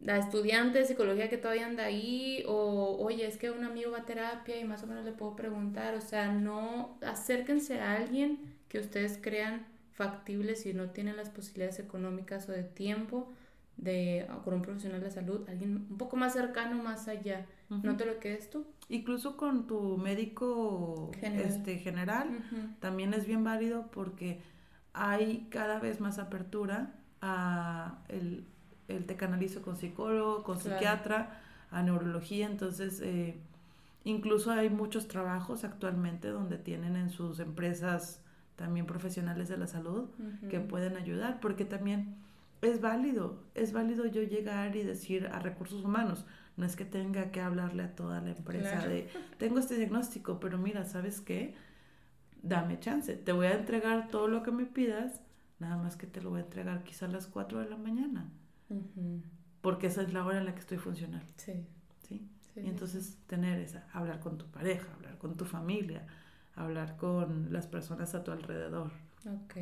[0.00, 3.98] la estudiante de psicología que todavía anda ahí, o oye, es que un amigo va
[3.98, 8.38] a terapia y más o menos le puedo preguntar, o sea, no, acérquense a alguien
[8.68, 13.32] que ustedes crean factible si no tienen las posibilidades económicas o de tiempo
[13.76, 17.46] de con un profesional de salud, alguien un poco más cercano, más allá.
[17.68, 18.64] ¿No te lo quedes tú?
[18.88, 22.28] Incluso con tu médico general, este, general
[22.80, 24.40] también es bien válido porque
[24.92, 28.44] hay cada vez más apertura a el
[28.88, 33.36] él te canalizo con psicólogo, con psiquiatra, a neurología, entonces eh,
[34.04, 38.22] incluso hay muchos trabajos actualmente donde tienen en sus empresas
[38.54, 40.08] también profesionales de la salud
[40.48, 42.16] que pueden ayudar, porque también
[42.62, 47.30] es válido, es válido yo llegar y decir a recursos humanos, no es que tenga
[47.30, 51.54] que hablarle a toda la empresa de, tengo este diagnóstico, pero mira, ¿sabes qué?
[52.42, 55.20] Dame chance, te voy a entregar todo lo que me pidas,
[55.58, 58.30] nada más que te lo voy a entregar quizá a las 4 de la mañana.
[59.60, 61.26] Porque esa es la hora en la que estoy funcional.
[61.36, 61.66] Sí.
[62.02, 62.30] ¿Sí?
[62.56, 66.06] y entonces tener esa, hablar con tu pareja, hablar con tu familia,
[66.54, 68.90] hablar con las personas a tu alrededor.
[69.26, 69.56] Ok.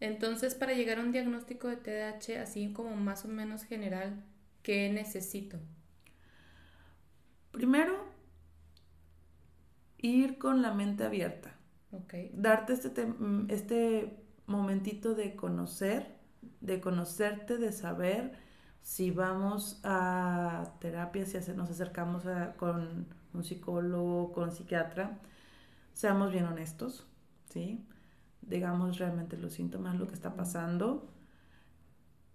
[0.00, 4.22] Entonces, para llegar a un diagnóstico de TDAH, así como más o menos general,
[4.62, 5.58] ¿qué necesito?
[7.50, 7.96] Primero,
[9.98, 11.54] ir con la mente abierta.
[11.90, 12.30] Okay.
[12.34, 13.08] Darte este,
[13.48, 16.18] este momentito de conocer
[16.60, 18.32] de conocerte, de saber
[18.82, 22.24] si vamos a terapia, si nos acercamos
[22.56, 25.18] con un psicólogo, con un psiquiatra,
[25.92, 27.06] seamos bien honestos,
[27.50, 27.84] ¿sí?
[28.48, 31.08] Digamos realmente los síntomas, lo que está pasando.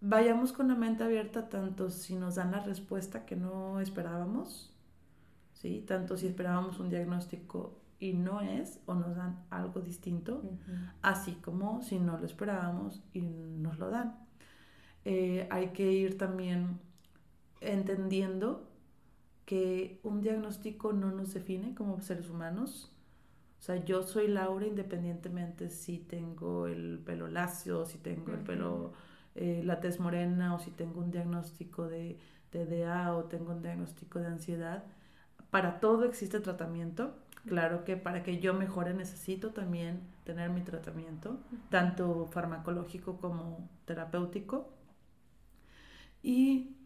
[0.01, 4.75] Vayamos con la mente abierta tanto si nos dan la respuesta que no esperábamos,
[5.53, 5.83] ¿sí?
[5.87, 10.43] Tanto si esperábamos un diagnóstico y no es o nos dan algo distinto,
[11.01, 14.17] así como si no lo esperábamos y nos lo dan.
[15.05, 16.81] Eh, hay que ir también
[17.61, 18.69] entendiendo
[19.45, 22.92] que un diagnóstico no nos define como seres humanos.
[23.63, 28.91] O sea, yo soy Laura independientemente si tengo el pelo lacio, si tengo el pelo,
[29.35, 34.19] eh, la tez morena o si tengo un diagnóstico de TDA o tengo un diagnóstico
[34.19, 34.83] de ansiedad.
[35.49, 37.15] Para todo existe tratamiento
[37.47, 44.69] Claro que para que yo mejore necesito también tener mi tratamiento, tanto farmacológico como terapéutico.
[46.21, 46.77] Y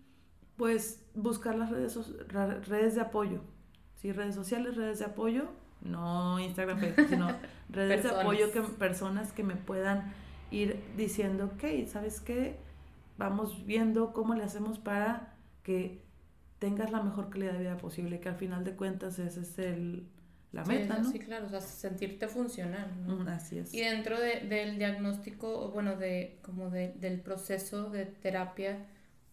[0.55, 1.95] pues buscar las redes,
[2.67, 3.41] redes de apoyo,
[3.97, 4.11] ¿sí?
[4.11, 5.49] redes sociales, redes de apoyo,
[5.81, 7.27] no Instagram, sino
[7.69, 10.13] redes de apoyo, que, personas que me puedan
[10.51, 12.57] ir diciendo, ok, ¿sabes qué?
[13.17, 16.01] Vamos viendo cómo le hacemos para que
[16.59, 20.07] tengas la mejor calidad de vida posible, que al final de cuentas ese es el,
[20.51, 21.11] la meta, ¿no?
[21.11, 23.17] Sí, claro, o sea, sentirte funcional, ¿no?
[23.17, 23.73] Mm, así es.
[23.73, 28.85] Y dentro de, del diagnóstico, bueno, de como de, del proceso de terapia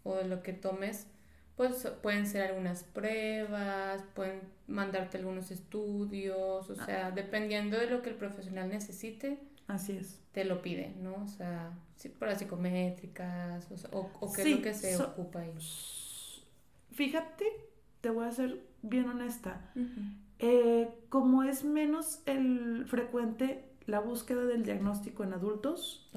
[0.02, 1.06] o de lo que tomes,
[1.56, 6.86] pues pueden ser algunas pruebas, pueden mandarte algunos estudios, o ah.
[6.86, 9.38] sea, dependiendo de lo que el profesional necesite.
[9.66, 10.20] Así es.
[10.32, 11.22] Te lo pide, ¿no?
[11.22, 11.72] O sea,
[12.18, 15.52] para psicométricas, o, o, qué es lo que se ocupa ahí.
[16.92, 17.46] Fíjate,
[18.00, 19.72] te voy a ser bien honesta.
[20.38, 26.10] Eh, como es menos el frecuente la búsqueda del diagnóstico en adultos,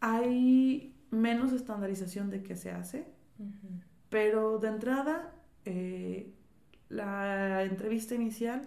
[0.00, 3.06] hay menos estandarización de qué se hace,
[4.16, 5.30] pero de entrada
[5.66, 6.32] eh,
[6.88, 8.66] la entrevista inicial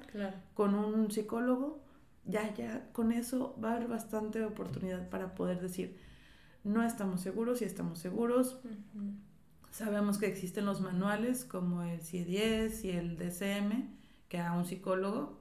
[0.53, 1.83] con un psicólogo,
[2.23, 5.97] ya, ya, con eso va a haber bastante oportunidad para poder decir,
[6.63, 8.59] no estamos seguros y estamos seguros.
[9.71, 13.89] Sabemos que existen los manuales como el CIE-10 y el DCM,
[14.27, 15.39] que a un psicólogo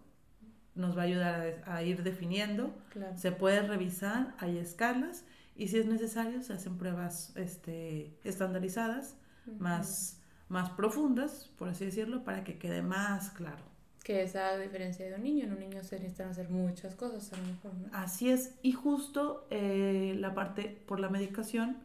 [0.75, 2.75] nos va a ayudar a, ir definiendo.
[3.14, 9.18] Se puede revisar, hay escalas y si es necesario se hacen pruebas este, estandarizadas
[9.58, 13.64] más, más profundas, por así decirlo, para que quede más claro.
[14.04, 17.37] Que esa diferencia de un niño, en un niño se necesitan hacer muchas cosas a
[17.37, 17.88] lo mejor, ¿no?
[17.92, 21.76] Así es, y justo eh, la parte por la medicación,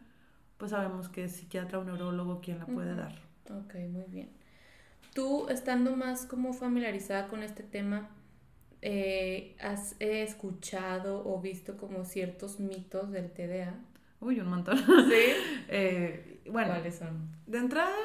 [0.58, 3.14] pues sabemos que es psiquiatra o neurólogo quien la puede dar.
[3.50, 4.30] Ok, muy bien.
[5.14, 8.10] Tú, estando más como familiarizada con este tema,
[8.82, 13.76] eh, ¿has escuchado o visto como ciertos mitos del TDA?
[14.20, 14.78] Uy, un montón.
[14.78, 14.84] Sí.
[15.70, 17.30] Eh, bueno, ¿cuáles son?
[17.48, 17.96] De entrada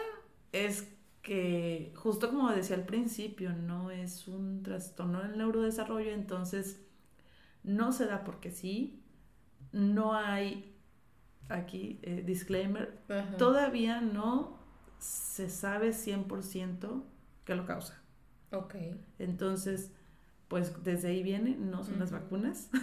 [0.53, 0.89] es
[1.23, 6.81] que, justo como decía al principio, no es un trastorno del neurodesarrollo, entonces
[7.63, 9.03] no se da porque sí,
[9.73, 10.75] no hay
[11.49, 12.99] aquí, eh, disclaimer,
[13.37, 14.59] todavía no
[14.99, 17.03] se sabe 100%
[17.45, 18.01] qué lo causa.
[18.53, 18.75] Ok.
[19.19, 19.93] Entonces,
[20.49, 22.71] pues desde ahí viene, no son las vacunas.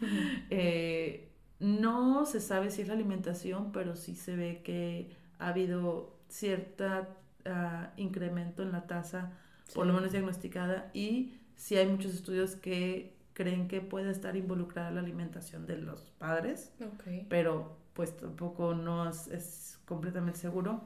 [0.50, 6.16] Eh, no se sabe si es la alimentación, pero sí se ve que ha habido
[6.28, 7.08] cierta
[7.44, 9.32] ah, incremento en la tasa,
[9.74, 14.90] por lo menos diagnosticada, y sí hay muchos estudios que creen que puede estar involucrada
[14.90, 16.72] la alimentación de los padres,
[17.28, 20.82] pero pues tampoco no es, completamente seguro.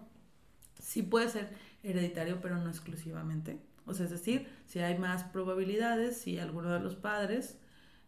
[0.81, 1.49] Sí puede ser
[1.83, 3.59] hereditario, pero no exclusivamente.
[3.87, 7.59] O sea, es decir, si hay más probabilidades, si alguno de los padres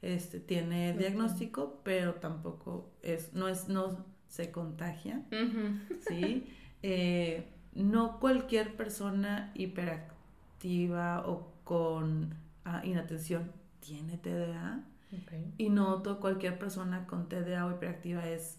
[0.02, 5.22] este, tiene diagnóstico, pero tampoco es, no es, no se contagia,
[6.08, 6.46] ¿sí?
[6.82, 12.34] Eh, no cualquier persona hiperactiva o con
[12.64, 14.84] ah, inatención tiene TDA.
[15.58, 18.58] Y no cualquier persona con TDA o hiperactiva es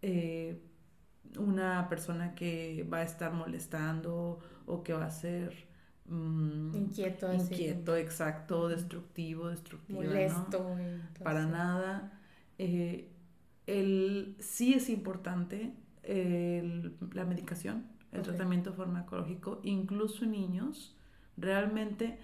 [0.00, 0.62] eh,
[1.36, 5.66] una persona que va a estar molestando o que va a ser
[6.12, 10.76] mm, inquieto, inquieto, exacto, destructivo, destructivo, molesto,
[11.22, 12.20] para nada.
[12.58, 13.10] Eh,
[13.66, 15.72] el, sí es importante
[16.04, 20.96] la medicación, el tratamiento farmacológico, incluso en niños,
[21.36, 22.18] realmente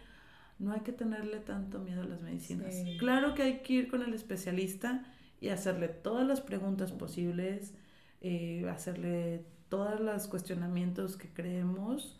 [0.58, 2.74] no hay que tenerle tanto miedo a las medicinas.
[2.98, 5.04] Claro que hay que ir con el especialista
[5.40, 7.74] y hacerle todas las preguntas posibles,
[8.20, 12.18] eh, hacerle todos los cuestionamientos que creemos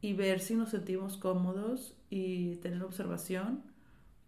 [0.00, 3.62] y ver si nos sentimos cómodos y tener observación,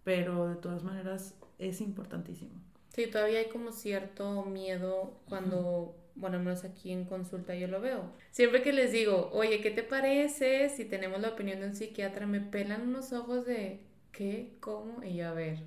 [0.04, 2.52] pero de todas maneras es importantísimo.
[2.94, 7.80] Sí, todavía hay como cierto miedo cuando, bueno, no es aquí en consulta yo lo
[7.80, 8.12] veo.
[8.30, 12.26] Siempre que les digo, oye, ¿qué te parece si tenemos la opinión de un psiquiatra?
[12.26, 13.80] Me pelan unos ojos de,
[14.12, 14.56] ¿qué?
[14.60, 15.02] ¿Cómo?
[15.02, 15.60] Y yo, a ver,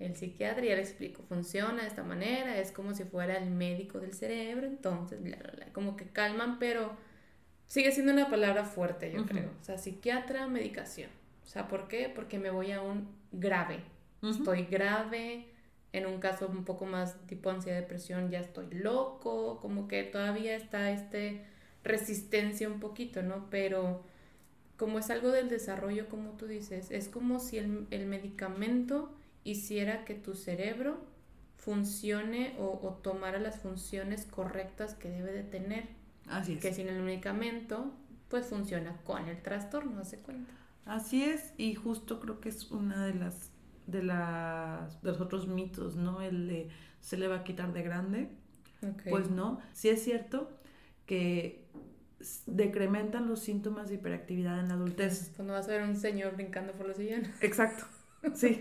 [0.00, 4.00] el psiquiatra ya le explico, funciona de esta manera, es como si fuera el médico
[4.00, 6.96] del cerebro, entonces, bla, bla, bla, como que calman, pero
[7.70, 9.48] sigue siendo una palabra fuerte, yo creo.
[9.60, 11.08] O sea, psiquiatra, medicación.
[11.44, 12.10] O sea, ¿por qué?
[12.12, 13.78] Porque me voy a un grave.
[14.22, 15.46] Estoy grave,
[15.92, 20.56] en un caso un poco más tipo ansiedad, depresión, ya estoy loco, como que todavía
[20.56, 21.44] está este
[21.84, 23.48] resistencia un poquito, ¿no?
[23.50, 24.02] Pero
[24.76, 30.04] como es algo del desarrollo, como tú dices, es como si el, el medicamento hiciera
[30.04, 30.98] que tu cerebro
[31.56, 35.99] funcione o, tomara las funciones correctas que debe de tener.
[36.30, 36.60] Así es.
[36.60, 37.92] Que sin el medicamento,
[38.28, 40.52] pues funciona con el trastorno, hace cuenta.
[40.86, 43.50] Así es, y justo creo que es una de las
[43.86, 46.22] de las de los otros mitos, ¿no?
[46.22, 46.68] El de
[47.00, 48.30] se le va a quitar de grande.
[49.08, 50.50] Pues no, sí es cierto
[51.04, 51.66] que
[52.46, 55.32] decrementan los síntomas de hiperactividad en la adultez.
[55.36, 57.30] Cuando vas a ver un señor brincando por los sillones.
[57.42, 57.84] Exacto.
[58.34, 58.60] Sí,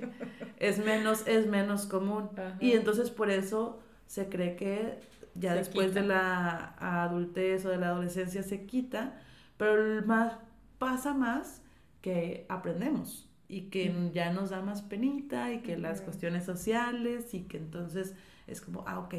[0.57, 2.29] es menos, es menos común.
[2.59, 4.99] Y entonces por eso se cree que
[5.35, 9.19] ya después de la adultez o de la adolescencia se quita,
[9.57, 10.33] pero más,
[10.77, 11.61] pasa más
[12.01, 17.41] que aprendemos y que ya nos da más penita y que las cuestiones sociales y
[17.41, 18.13] que entonces
[18.47, 19.15] es como, ah, ok,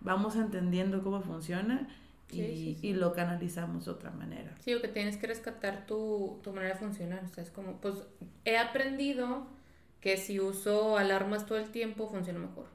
[0.00, 1.88] vamos entendiendo cómo funciona
[2.30, 4.54] y, y, lo canalizamos de otra manera.
[4.60, 7.22] Sí, o que tienes que rescatar tu, tu manera de funcionar.
[7.24, 7.96] O sea, es como, pues
[8.46, 9.46] he aprendido
[10.00, 12.66] que si uso alarmas todo el tiempo funciona mejor.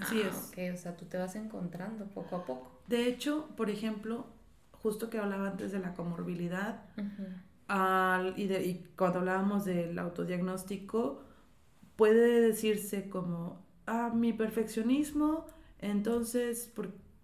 [0.00, 0.74] Así ah, es.
[0.74, 2.80] O sea, tú te vas encontrando poco a poco.
[2.86, 4.26] De hecho, por ejemplo,
[4.72, 6.82] justo que hablaba antes de la comorbilidad,
[8.36, 11.22] y, de, y cuando hablábamos del autodiagnóstico,
[11.96, 15.46] puede decirse como, ah, mi perfeccionismo,
[15.78, 16.72] entonces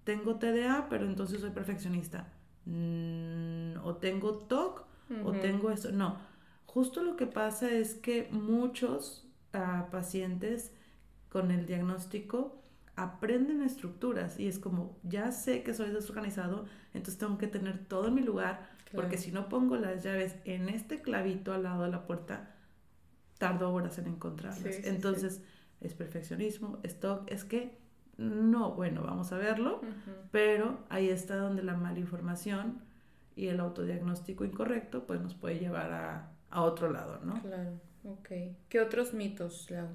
[0.05, 2.33] tengo TDA, pero entonces soy perfeccionista.
[2.65, 4.85] Mm, o tengo TOC,
[5.25, 5.93] o tengo eso.
[5.93, 6.17] No,
[6.67, 10.73] justo lo que pasa es que muchos a pacientes
[11.29, 12.62] con el diagnóstico
[12.97, 18.09] aprenden estructuras y es como, ya sé que soy desorganizado, entonces tengo que tener todo
[18.09, 21.91] en mi lugar, porque si no pongo las llaves en este clavito al lado de
[21.91, 22.55] la puerta,
[23.39, 24.85] tardo horas en encontrarlas.
[24.85, 25.43] entonces,
[25.81, 27.79] es perfeccionismo, stock, es que
[28.19, 29.81] no, bueno, vamos a verlo,
[30.31, 32.83] pero ahí está donde la mala información
[33.35, 37.41] y el autodiagnóstico incorrecto pues nos puede llevar a, a otro lado, ¿no?
[37.41, 38.29] Claro, ok.
[38.69, 39.89] ¿Qué otros mitos, Lau,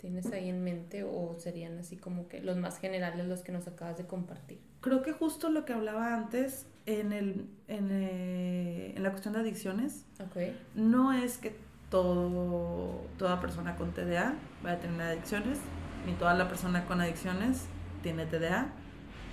[0.00, 3.68] tienes ahí en mente o serían así como que los más generales los que nos
[3.68, 4.58] acabas de compartir?
[4.80, 9.40] Creo que justo lo que hablaba antes en, el, en, eh, en la cuestión de
[9.40, 10.58] adicciones, okay.
[10.74, 11.54] no es que
[11.90, 14.34] todo, toda persona con TDA
[14.64, 15.58] va a tener adicciones,
[16.06, 17.66] ni toda la persona con adicciones
[18.02, 18.72] tiene TDA,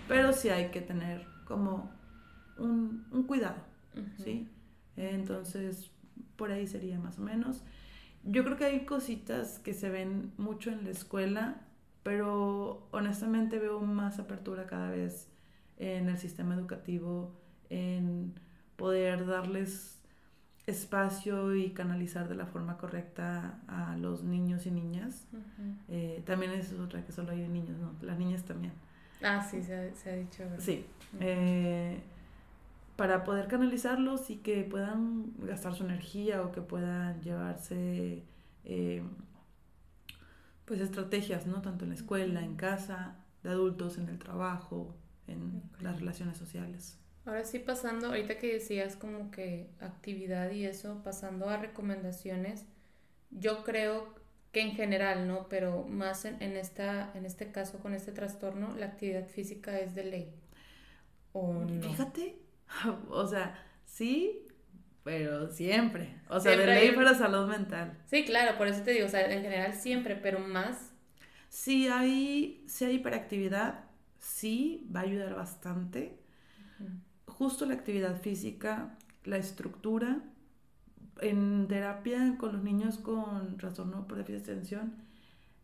[0.08, 1.90] pero sí hay que tener como
[2.58, 3.62] un, un cuidado,
[4.22, 4.50] ¿sí?
[4.98, 5.92] Entonces,
[6.36, 7.64] por ahí sería más o menos.
[8.24, 11.62] Yo creo que hay cositas que se ven mucho en la escuela,
[12.04, 15.30] pero honestamente veo más apertura cada vez
[15.78, 17.34] en el sistema educativo,
[17.70, 18.34] en
[18.76, 20.00] poder darles
[20.66, 25.28] espacio y canalizar de la forma correcta a los niños y niñas.
[25.88, 28.74] Eh, también es otra que solo hay niños, no, las niñas también.
[29.24, 30.44] Ah, sí, se ha, se ha dicho.
[30.60, 30.86] Sí
[32.98, 38.24] para poder canalizarlos y que puedan gastar su energía o que puedan llevarse
[38.66, 39.04] eh,
[40.66, 41.62] pues estrategias, ¿no?
[41.62, 44.96] Tanto en la escuela, en casa, de adultos, en el trabajo,
[45.28, 46.98] en las relaciones sociales.
[47.26, 52.66] Ahora sí pasando, ahorita que decías como que actividad y eso, pasando a recomendaciones,
[53.30, 54.16] yo creo
[54.52, 55.48] que en general, ¿no?
[55.50, 59.94] Pero más en, en, esta, en este caso con este trastorno, la actividad física es
[59.94, 60.34] de ley.
[61.34, 61.84] ¿O no?
[61.84, 62.47] Fíjate
[63.10, 63.56] o sea,
[63.86, 64.46] sí,
[65.04, 66.20] pero siempre.
[66.30, 67.98] O sea, de ley para salud mental.
[68.06, 70.92] Sí, claro, por eso te digo, o sea, en general siempre, pero más.
[71.50, 73.86] Si hay, si hay hiperactividad,
[74.20, 76.20] sí, va a ayudar bastante.
[77.26, 80.22] Justo la actividad física, la estructura.
[81.20, 84.94] En terapia con los niños con trastorno por déficit de atención,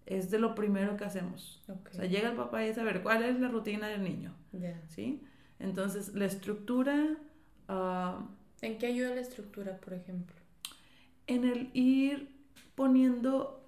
[0.07, 1.61] es de lo primero que hacemos.
[1.68, 4.34] O sea, llega el papá y a saber cuál es la rutina del niño.
[4.88, 5.22] ¿Sí?
[5.64, 7.18] Entonces, la estructura...
[7.70, 8.28] Ah,
[8.61, 10.36] ¿En qué ayuda la estructura, por ejemplo?
[11.26, 12.30] En el ir
[12.76, 13.66] poniendo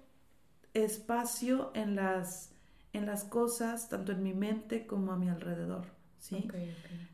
[0.74, 2.52] espacio en las,
[2.92, 5.86] en las cosas, tanto en mi mente como a mi alrededor.
[6.18, 6.46] ¿sí?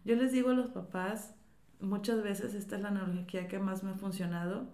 [0.04, 1.32] Yo les digo a los papás,
[1.80, 4.68] muchas veces esta es la analogía que más me ha funcionado.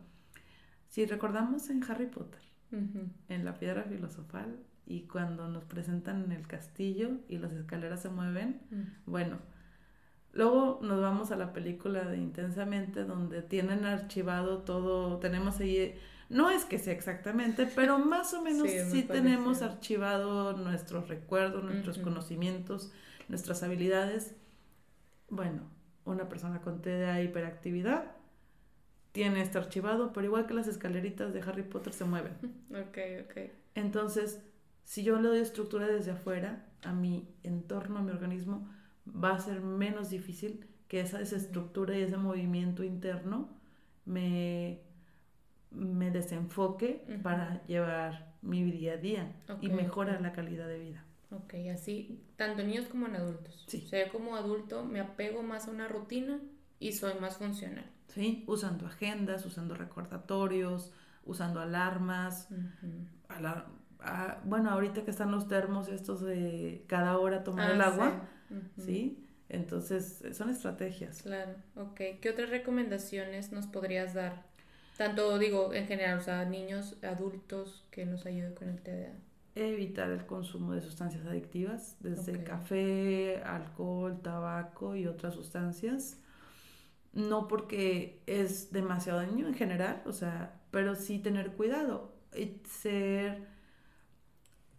[0.89, 2.41] Si recordamos en Harry Potter,
[2.71, 8.09] en la piedra filosofal, y cuando nos presentan en el castillo y las escaleras se
[8.09, 8.63] mueven,
[9.05, 9.39] bueno,
[10.39, 16.49] Luego nos vamos a la película de Intensamente, donde tienen archivado todo, tenemos ahí, no
[16.49, 22.93] es que sea exactamente, pero más o menos sí, tenemos archivado nuestros recuerdos, nuestros conocimientos,
[23.27, 24.37] nuestras habilidades.
[25.29, 25.63] Bueno,
[26.05, 28.05] una persona con TDA hiperactividad
[29.11, 32.37] tiene esto archivado, pero igual que las escaleritas de Harry Potter se mueven.
[32.71, 33.51] Ok, ok.
[33.75, 34.41] Entonces,
[34.85, 38.69] si yo le doy estructura desde afuera, a mi entorno, a mi organismo,
[39.13, 43.49] va a ser menos difícil que esa desestructura y ese movimiento interno
[44.05, 44.81] me,
[45.71, 51.05] me desenfoque para llevar mi día a día y mejora la calidad de vida.
[51.31, 53.65] Ok, así, tanto en niños como en adultos.
[53.67, 53.83] Sí.
[53.85, 56.41] O sea, como adulto me apego más a una rutina
[56.81, 57.85] y soy más funcional.
[58.09, 60.93] Sí, usando agendas, usando recordatorios,
[61.27, 62.49] usando alarmas.
[64.45, 68.38] bueno, ahorita que están los termos estos de cada hora tomar el ah, agua, ¿sí?
[69.49, 71.23] Entonces, son estrategias.
[71.23, 72.01] Claro, ok.
[72.21, 74.45] ¿Qué otras recomendaciones nos podrías dar?
[74.97, 79.13] Tanto, digo, en general, o sea, niños, adultos que nos ayuden con el TDA.
[79.55, 86.19] Evitar el consumo de sustancias adictivas, desde café, alcohol, tabaco y otras sustancias.
[87.13, 93.47] No porque es demasiado daño en general, o sea, pero sí tener cuidado y ser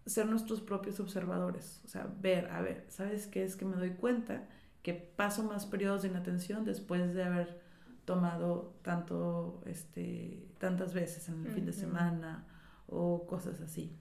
[0.09, 3.91] ser nuestros propios observadores, o sea, ver, a ver, ¿sabes qué es que me doy
[3.91, 4.47] cuenta
[4.81, 7.61] que paso más periodos de inatención después de haber
[8.05, 12.47] tomado tanto, este, tantas veces en el fin de semana
[12.87, 13.95] o cosas así?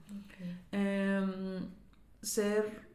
[0.71, 1.69] Em,
[2.21, 2.87] ser,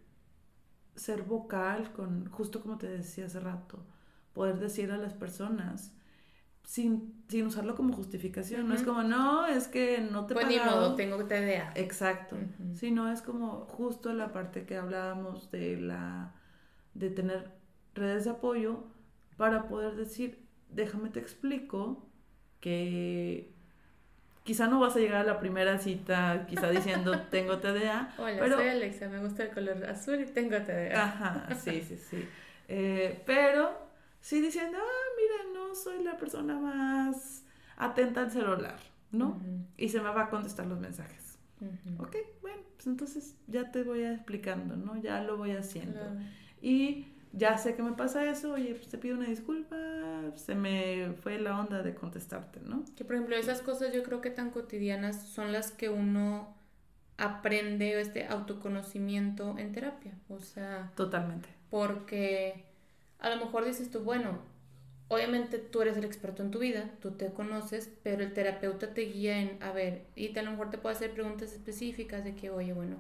[0.97, 3.87] ser vocal con, justo como te decía hace rato,
[4.33, 5.93] poder decir a las personas,
[6.65, 8.69] sin, sin usarlo como justificación.
[8.69, 11.73] No es como, no, es que no te Pues ni modo, tengo TDA.
[11.75, 12.37] Exacto.
[12.75, 16.35] Sino es como justo la parte que hablábamos de la
[16.95, 17.51] de tener
[17.95, 18.85] redes de apoyo
[19.37, 20.39] para poder decir,
[20.71, 22.09] déjame te explico
[22.61, 23.53] que
[24.45, 28.15] quizá no vas a llegar a la primera cita quizá diciendo tengo TDA.
[28.17, 28.57] Hola, pero...
[28.57, 31.03] soy Alexa, me gusta el color azul y tengo TDA.
[31.03, 32.29] Ajá, sí, sí, sí.
[32.69, 33.85] Eh, pero
[34.21, 35.24] sí diciendo, ah, mira,
[35.75, 37.43] no soy la persona más
[37.77, 38.79] atenta al celular,
[39.11, 39.41] ¿no?
[39.77, 41.39] Y se me va a contestar los mensajes.
[41.99, 44.97] Ok, bueno, pues entonces ya te voy explicando, ¿no?
[44.97, 46.01] Ya lo voy haciendo.
[46.63, 49.77] Y ya sé que me pasa eso, oye, pues te pido una disculpa,
[50.37, 52.85] se me fue la onda de contestarte, ¿no?
[52.97, 56.55] Que por ejemplo esas cosas yo creo que tan cotidianas son las que uno
[57.17, 60.93] aprende este autoconocimiento en terapia, o sea...
[60.95, 61.49] Totalmente.
[61.71, 62.65] Porque
[63.19, 64.39] a lo mejor dices tú, bueno,
[65.15, 69.03] obviamente tú eres el experto en tu vida, tú te conoces, pero el terapeuta te
[69.03, 72.51] guía en, a ver, y a lo mejor te puede hacer preguntas específicas de que,
[72.51, 72.97] oye, bueno,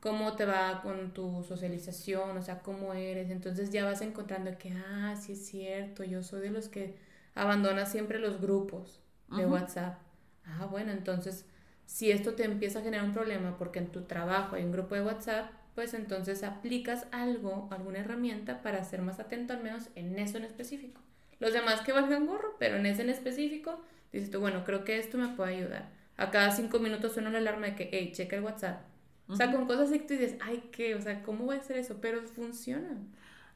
[0.00, 2.36] ¿cómo te va con tu socialización?
[2.36, 3.30] O sea, ¿cómo eres?
[3.30, 6.96] Entonces ya vas encontrando que, ah, sí es cierto, yo soy de los que
[7.34, 9.98] abandona siempre los grupos de WhatsApp.
[10.44, 11.46] Ah, bueno, entonces,
[11.86, 14.94] si esto te empieza a generar un problema porque en tu trabajo hay un grupo
[14.94, 20.18] de WhatsApp, pues entonces aplicas algo, alguna herramienta para ser más atento al menos en
[20.18, 21.00] eso en específico.
[21.40, 23.80] Los demás que valgan gorro, pero en ese en específico,
[24.12, 25.88] dices tú, bueno, creo que esto me puede ayudar.
[26.16, 28.82] A cada cinco minutos suena la alarma de que, hey, checa el WhatsApp.
[29.26, 30.94] O sea, con cosas así tú dices, ay, ¿qué?
[30.94, 31.98] O sea, ¿cómo voy a hacer eso?
[32.00, 32.98] Pero funciona.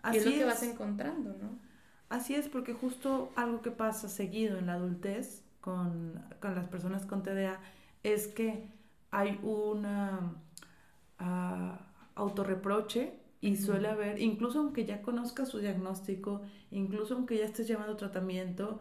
[0.02, 1.58] Así y es lo que vas encontrando, ¿no?
[2.08, 7.06] Así es, porque justo algo que pasa seguido en la adultez con, con las personas
[7.06, 7.58] con TDA
[8.02, 8.68] es que
[9.10, 10.34] hay una
[11.20, 11.76] uh,
[12.14, 16.40] autorreproche y suele haber, incluso aunque ya conozcas su diagnóstico,
[16.70, 18.80] incluso aunque ya estés llevando tratamiento,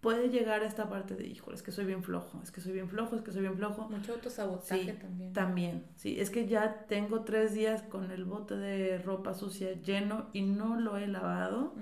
[0.00, 2.72] puede llegar a esta parte de, híjole, es que soy bien flojo, es que soy
[2.72, 3.90] bien flojo, es que soy bien flojo.
[3.90, 5.32] Mucho autosabotaje también.
[5.34, 10.30] También, sí, es que ya tengo tres días con el bote de ropa sucia lleno
[10.32, 11.74] y no lo he lavado.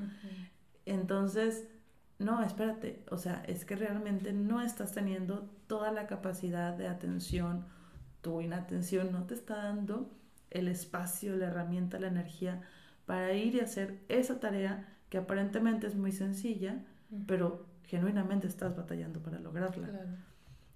[0.87, 1.69] Entonces,
[2.19, 7.67] no, espérate, o sea, es que realmente no estás teniendo toda la capacidad de atención,
[8.21, 10.11] tu inatención no te está dando
[10.51, 12.63] el espacio, la herramienta, la energía
[13.07, 16.85] para ir y hacer esa tarea que aparentemente es muy sencilla,
[17.27, 19.89] pero genuinamente estás batallando para lograrla.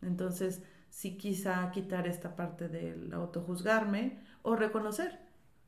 [0.03, 5.19] Entonces, sí quizá quitar esta parte del autojuzgarme o reconocer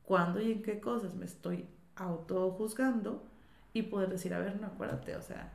[0.03, 3.25] cuándo y en qué cosas me estoy autojuzgando
[3.73, 5.53] y poder decir, a ver, no acuérdate, o sea,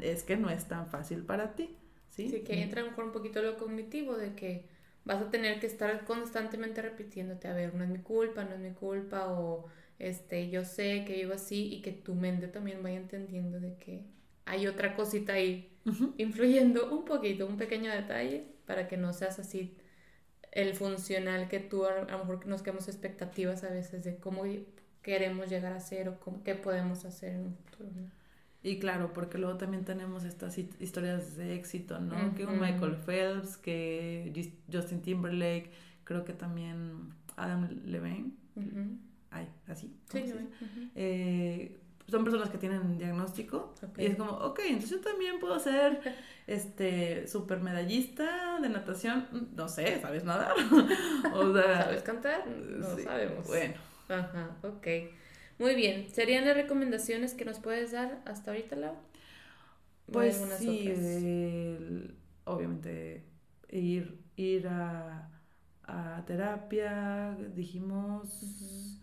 [0.00, 1.76] es que no es tan fácil para ti.
[2.10, 4.66] Sí, sí que entra a lo mejor un poquito lo cognitivo de que
[5.04, 8.60] vas a tener que estar constantemente repitiéndote, a ver, no es mi culpa, no es
[8.60, 9.66] mi culpa, o
[9.98, 14.04] este, yo sé que vivo así y que tu mente también vaya entendiendo de que
[14.44, 15.70] hay otra cosita ahí
[16.18, 19.76] influyendo un poquito, un pequeño detalle para que no seas así
[20.52, 24.44] el funcional que tú a, lo mejor nos quedamos expectativas a veces de cómo
[25.02, 27.90] queremos llegar a ser o cómo, qué podemos hacer en un futuro.
[28.62, 32.34] Y claro, porque luego también tenemos estas historias de éxito, ¿no?
[32.34, 35.70] Que un Michael Phelps, que Justin Timberlake,
[36.04, 38.32] creo que también Adam Levine.
[39.30, 39.94] Ay, así.
[40.10, 40.24] Sí,
[40.94, 41.78] eh,
[42.08, 46.00] son personas que tienen diagnóstico y es como, ok, entonces yo también puedo ser
[46.46, 50.52] este super medallista de natación, no sé, ¿sabes nadar?
[51.34, 52.46] o sea, ¿Sabes cantar?
[52.48, 53.46] No sabemos.
[53.46, 53.74] Bueno.
[54.08, 54.86] Ajá, ok.
[55.58, 58.94] Muy bien, ¿serían las recomendaciones que nos puedes dar hasta ahorita, Lau?
[60.12, 60.92] Pues sí,
[62.44, 63.24] obviamente
[63.68, 65.30] ir, ir a,
[66.26, 69.00] terapia, dijimos,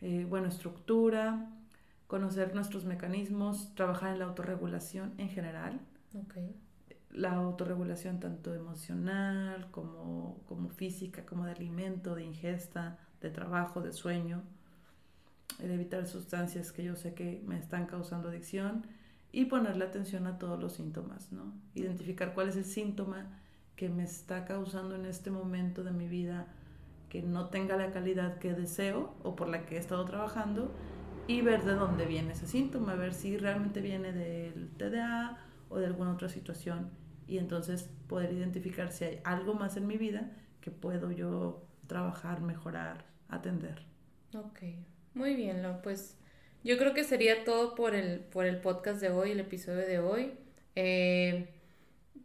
[0.00, 1.48] eh, bueno, estructura,
[2.06, 5.80] conocer nuestros mecanismos, trabajar en la autorregulación en general.
[6.12, 6.54] Okay.
[7.10, 13.92] La autorregulación tanto emocional como, como física, como de alimento, de ingesta, de trabajo, de
[13.92, 14.42] sueño
[15.60, 18.86] el evitar sustancias que yo sé que me están causando adicción
[19.32, 21.52] y ponerle atención a todos los síntomas, ¿no?
[21.74, 23.40] Identificar cuál es el síntoma
[23.76, 26.46] que me está causando en este momento de mi vida
[27.08, 30.72] que no tenga la calidad que deseo o por la que he estado trabajando
[31.26, 35.38] y ver de dónde viene ese síntoma, ver si realmente viene del TDA
[35.68, 36.90] o de alguna otra situación
[37.26, 40.30] y entonces poder identificar si hay algo más en mi vida
[40.60, 43.86] que puedo yo trabajar, mejorar, atender.
[44.34, 44.60] Ok,
[45.14, 46.16] muy bien, Lo, pues
[46.62, 49.98] yo creo que sería todo por el, por el podcast de hoy, el episodio de
[49.98, 50.32] hoy.
[50.76, 51.48] Eh,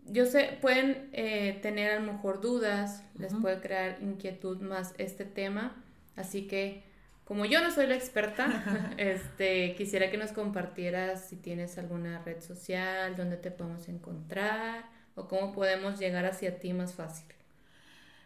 [0.05, 5.25] yo sé, pueden eh, tener a lo mejor dudas, les puede crear inquietud más este
[5.25, 5.83] tema,
[6.15, 6.83] así que
[7.25, 12.41] como yo no soy la experta, este, quisiera que nos compartieras si tienes alguna red
[12.41, 17.27] social, dónde te podemos encontrar o cómo podemos llegar hacia ti más fácil.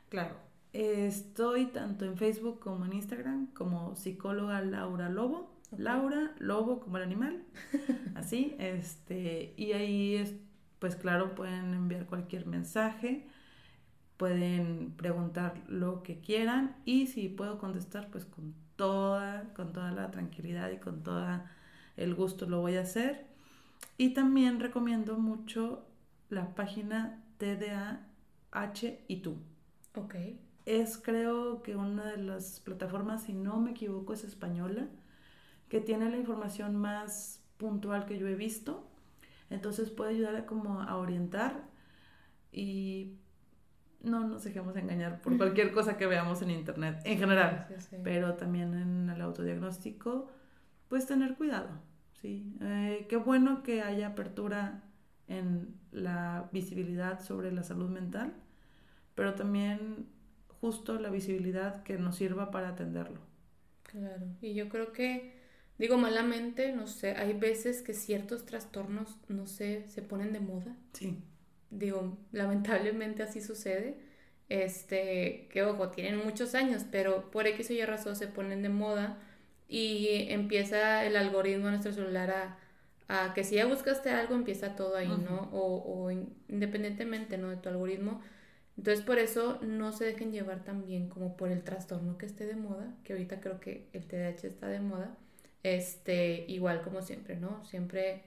[0.07, 0.35] Claro,
[0.73, 5.53] Estoy tanto en Facebook como en Instagram como psicóloga Laura Lobo.
[5.77, 7.43] Laura Lobo como el animal.
[8.15, 10.33] Así, este, y ahí es,
[10.79, 13.27] pues claro, pueden enviar cualquier mensaje,
[14.17, 20.09] pueden preguntar lo que quieran y si puedo contestar, pues con toda, con toda la
[20.09, 21.39] tranquilidad y con todo
[21.97, 23.27] el gusto lo voy a hacer.
[23.97, 25.85] Y también recomiendo mucho
[26.29, 29.37] la página TDAH y tú.
[29.95, 30.15] Ok
[30.65, 34.87] es creo que una de las plataformas, si no me equivoco, es española,
[35.69, 38.87] que tiene la información más puntual que yo he visto.
[39.49, 41.63] Entonces puede ayudar a como a orientar
[42.51, 43.17] y
[44.01, 47.67] no nos dejemos engañar por cualquier cosa que veamos en internet, en general,
[48.03, 50.29] pero también en el autodiagnóstico,
[50.89, 51.69] pues tener cuidado,
[52.21, 52.53] ¿sí?
[52.61, 54.83] Eh, qué bueno que haya apertura
[55.27, 58.33] en la visibilidad sobre la salud mental,
[59.15, 60.07] pero también
[60.63, 63.19] justo la visibilidad que nos sirva para atenderlo.
[63.83, 65.33] Claro, y yo creo que,
[65.77, 70.77] digo malamente, no sé, hay veces que ciertos trastornos, no sé, se ponen de moda.
[70.93, 71.21] Sí.
[71.69, 73.97] Digo, lamentablemente así sucede.
[74.47, 78.69] Este, que ojo, tienen muchos años, pero por X o Y razón se ponen de
[78.69, 79.19] moda
[79.67, 82.57] y empieza el algoritmo de nuestro celular a
[83.07, 85.49] a que si ya buscaste algo empieza todo ahí, ¿no?
[85.51, 86.11] O, o,
[86.49, 87.49] independientemente, ¿no?
[87.49, 88.21] De tu algoritmo.
[88.77, 92.55] Entonces por eso no se dejen llevar también como por el trastorno que esté de
[92.55, 95.15] moda, que ahorita creo que el TDAH está de moda.
[95.61, 97.63] Este, igual como siempre, ¿no?
[97.65, 98.23] Siempre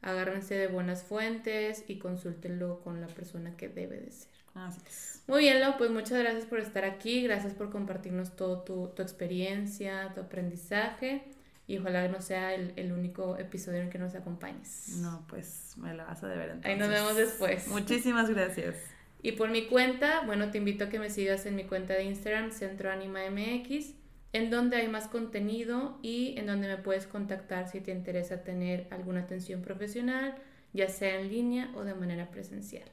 [0.00, 4.30] agárrense de buenas fuentes y consúltenlo con la persona que debe de ser.
[4.54, 5.22] Así es.
[5.26, 9.02] Muy bien, Lau, pues muchas gracias por estar aquí, gracias por compartirnos todo tu, tu
[9.02, 11.24] experiencia, tu aprendizaje
[11.66, 14.96] y ojalá no sea el, el, único episodio en el que nos acompañes.
[15.00, 16.70] No, pues me la vas a deber entonces.
[16.70, 17.68] Ahí nos vemos después.
[17.68, 18.76] Muchísimas gracias.
[19.22, 22.04] Y por mi cuenta, bueno, te invito a que me sigas en mi cuenta de
[22.04, 23.94] Instagram, Centro Anima MX,
[24.32, 28.86] en donde hay más contenido y en donde me puedes contactar si te interesa tener
[28.90, 30.36] alguna atención profesional,
[30.72, 32.88] ya sea en línea o de manera presencial.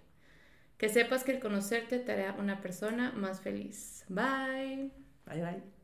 [0.78, 4.04] Que sepas que el conocerte te hará una persona más feliz.
[4.10, 4.92] Bye.
[5.26, 5.75] Bye bye.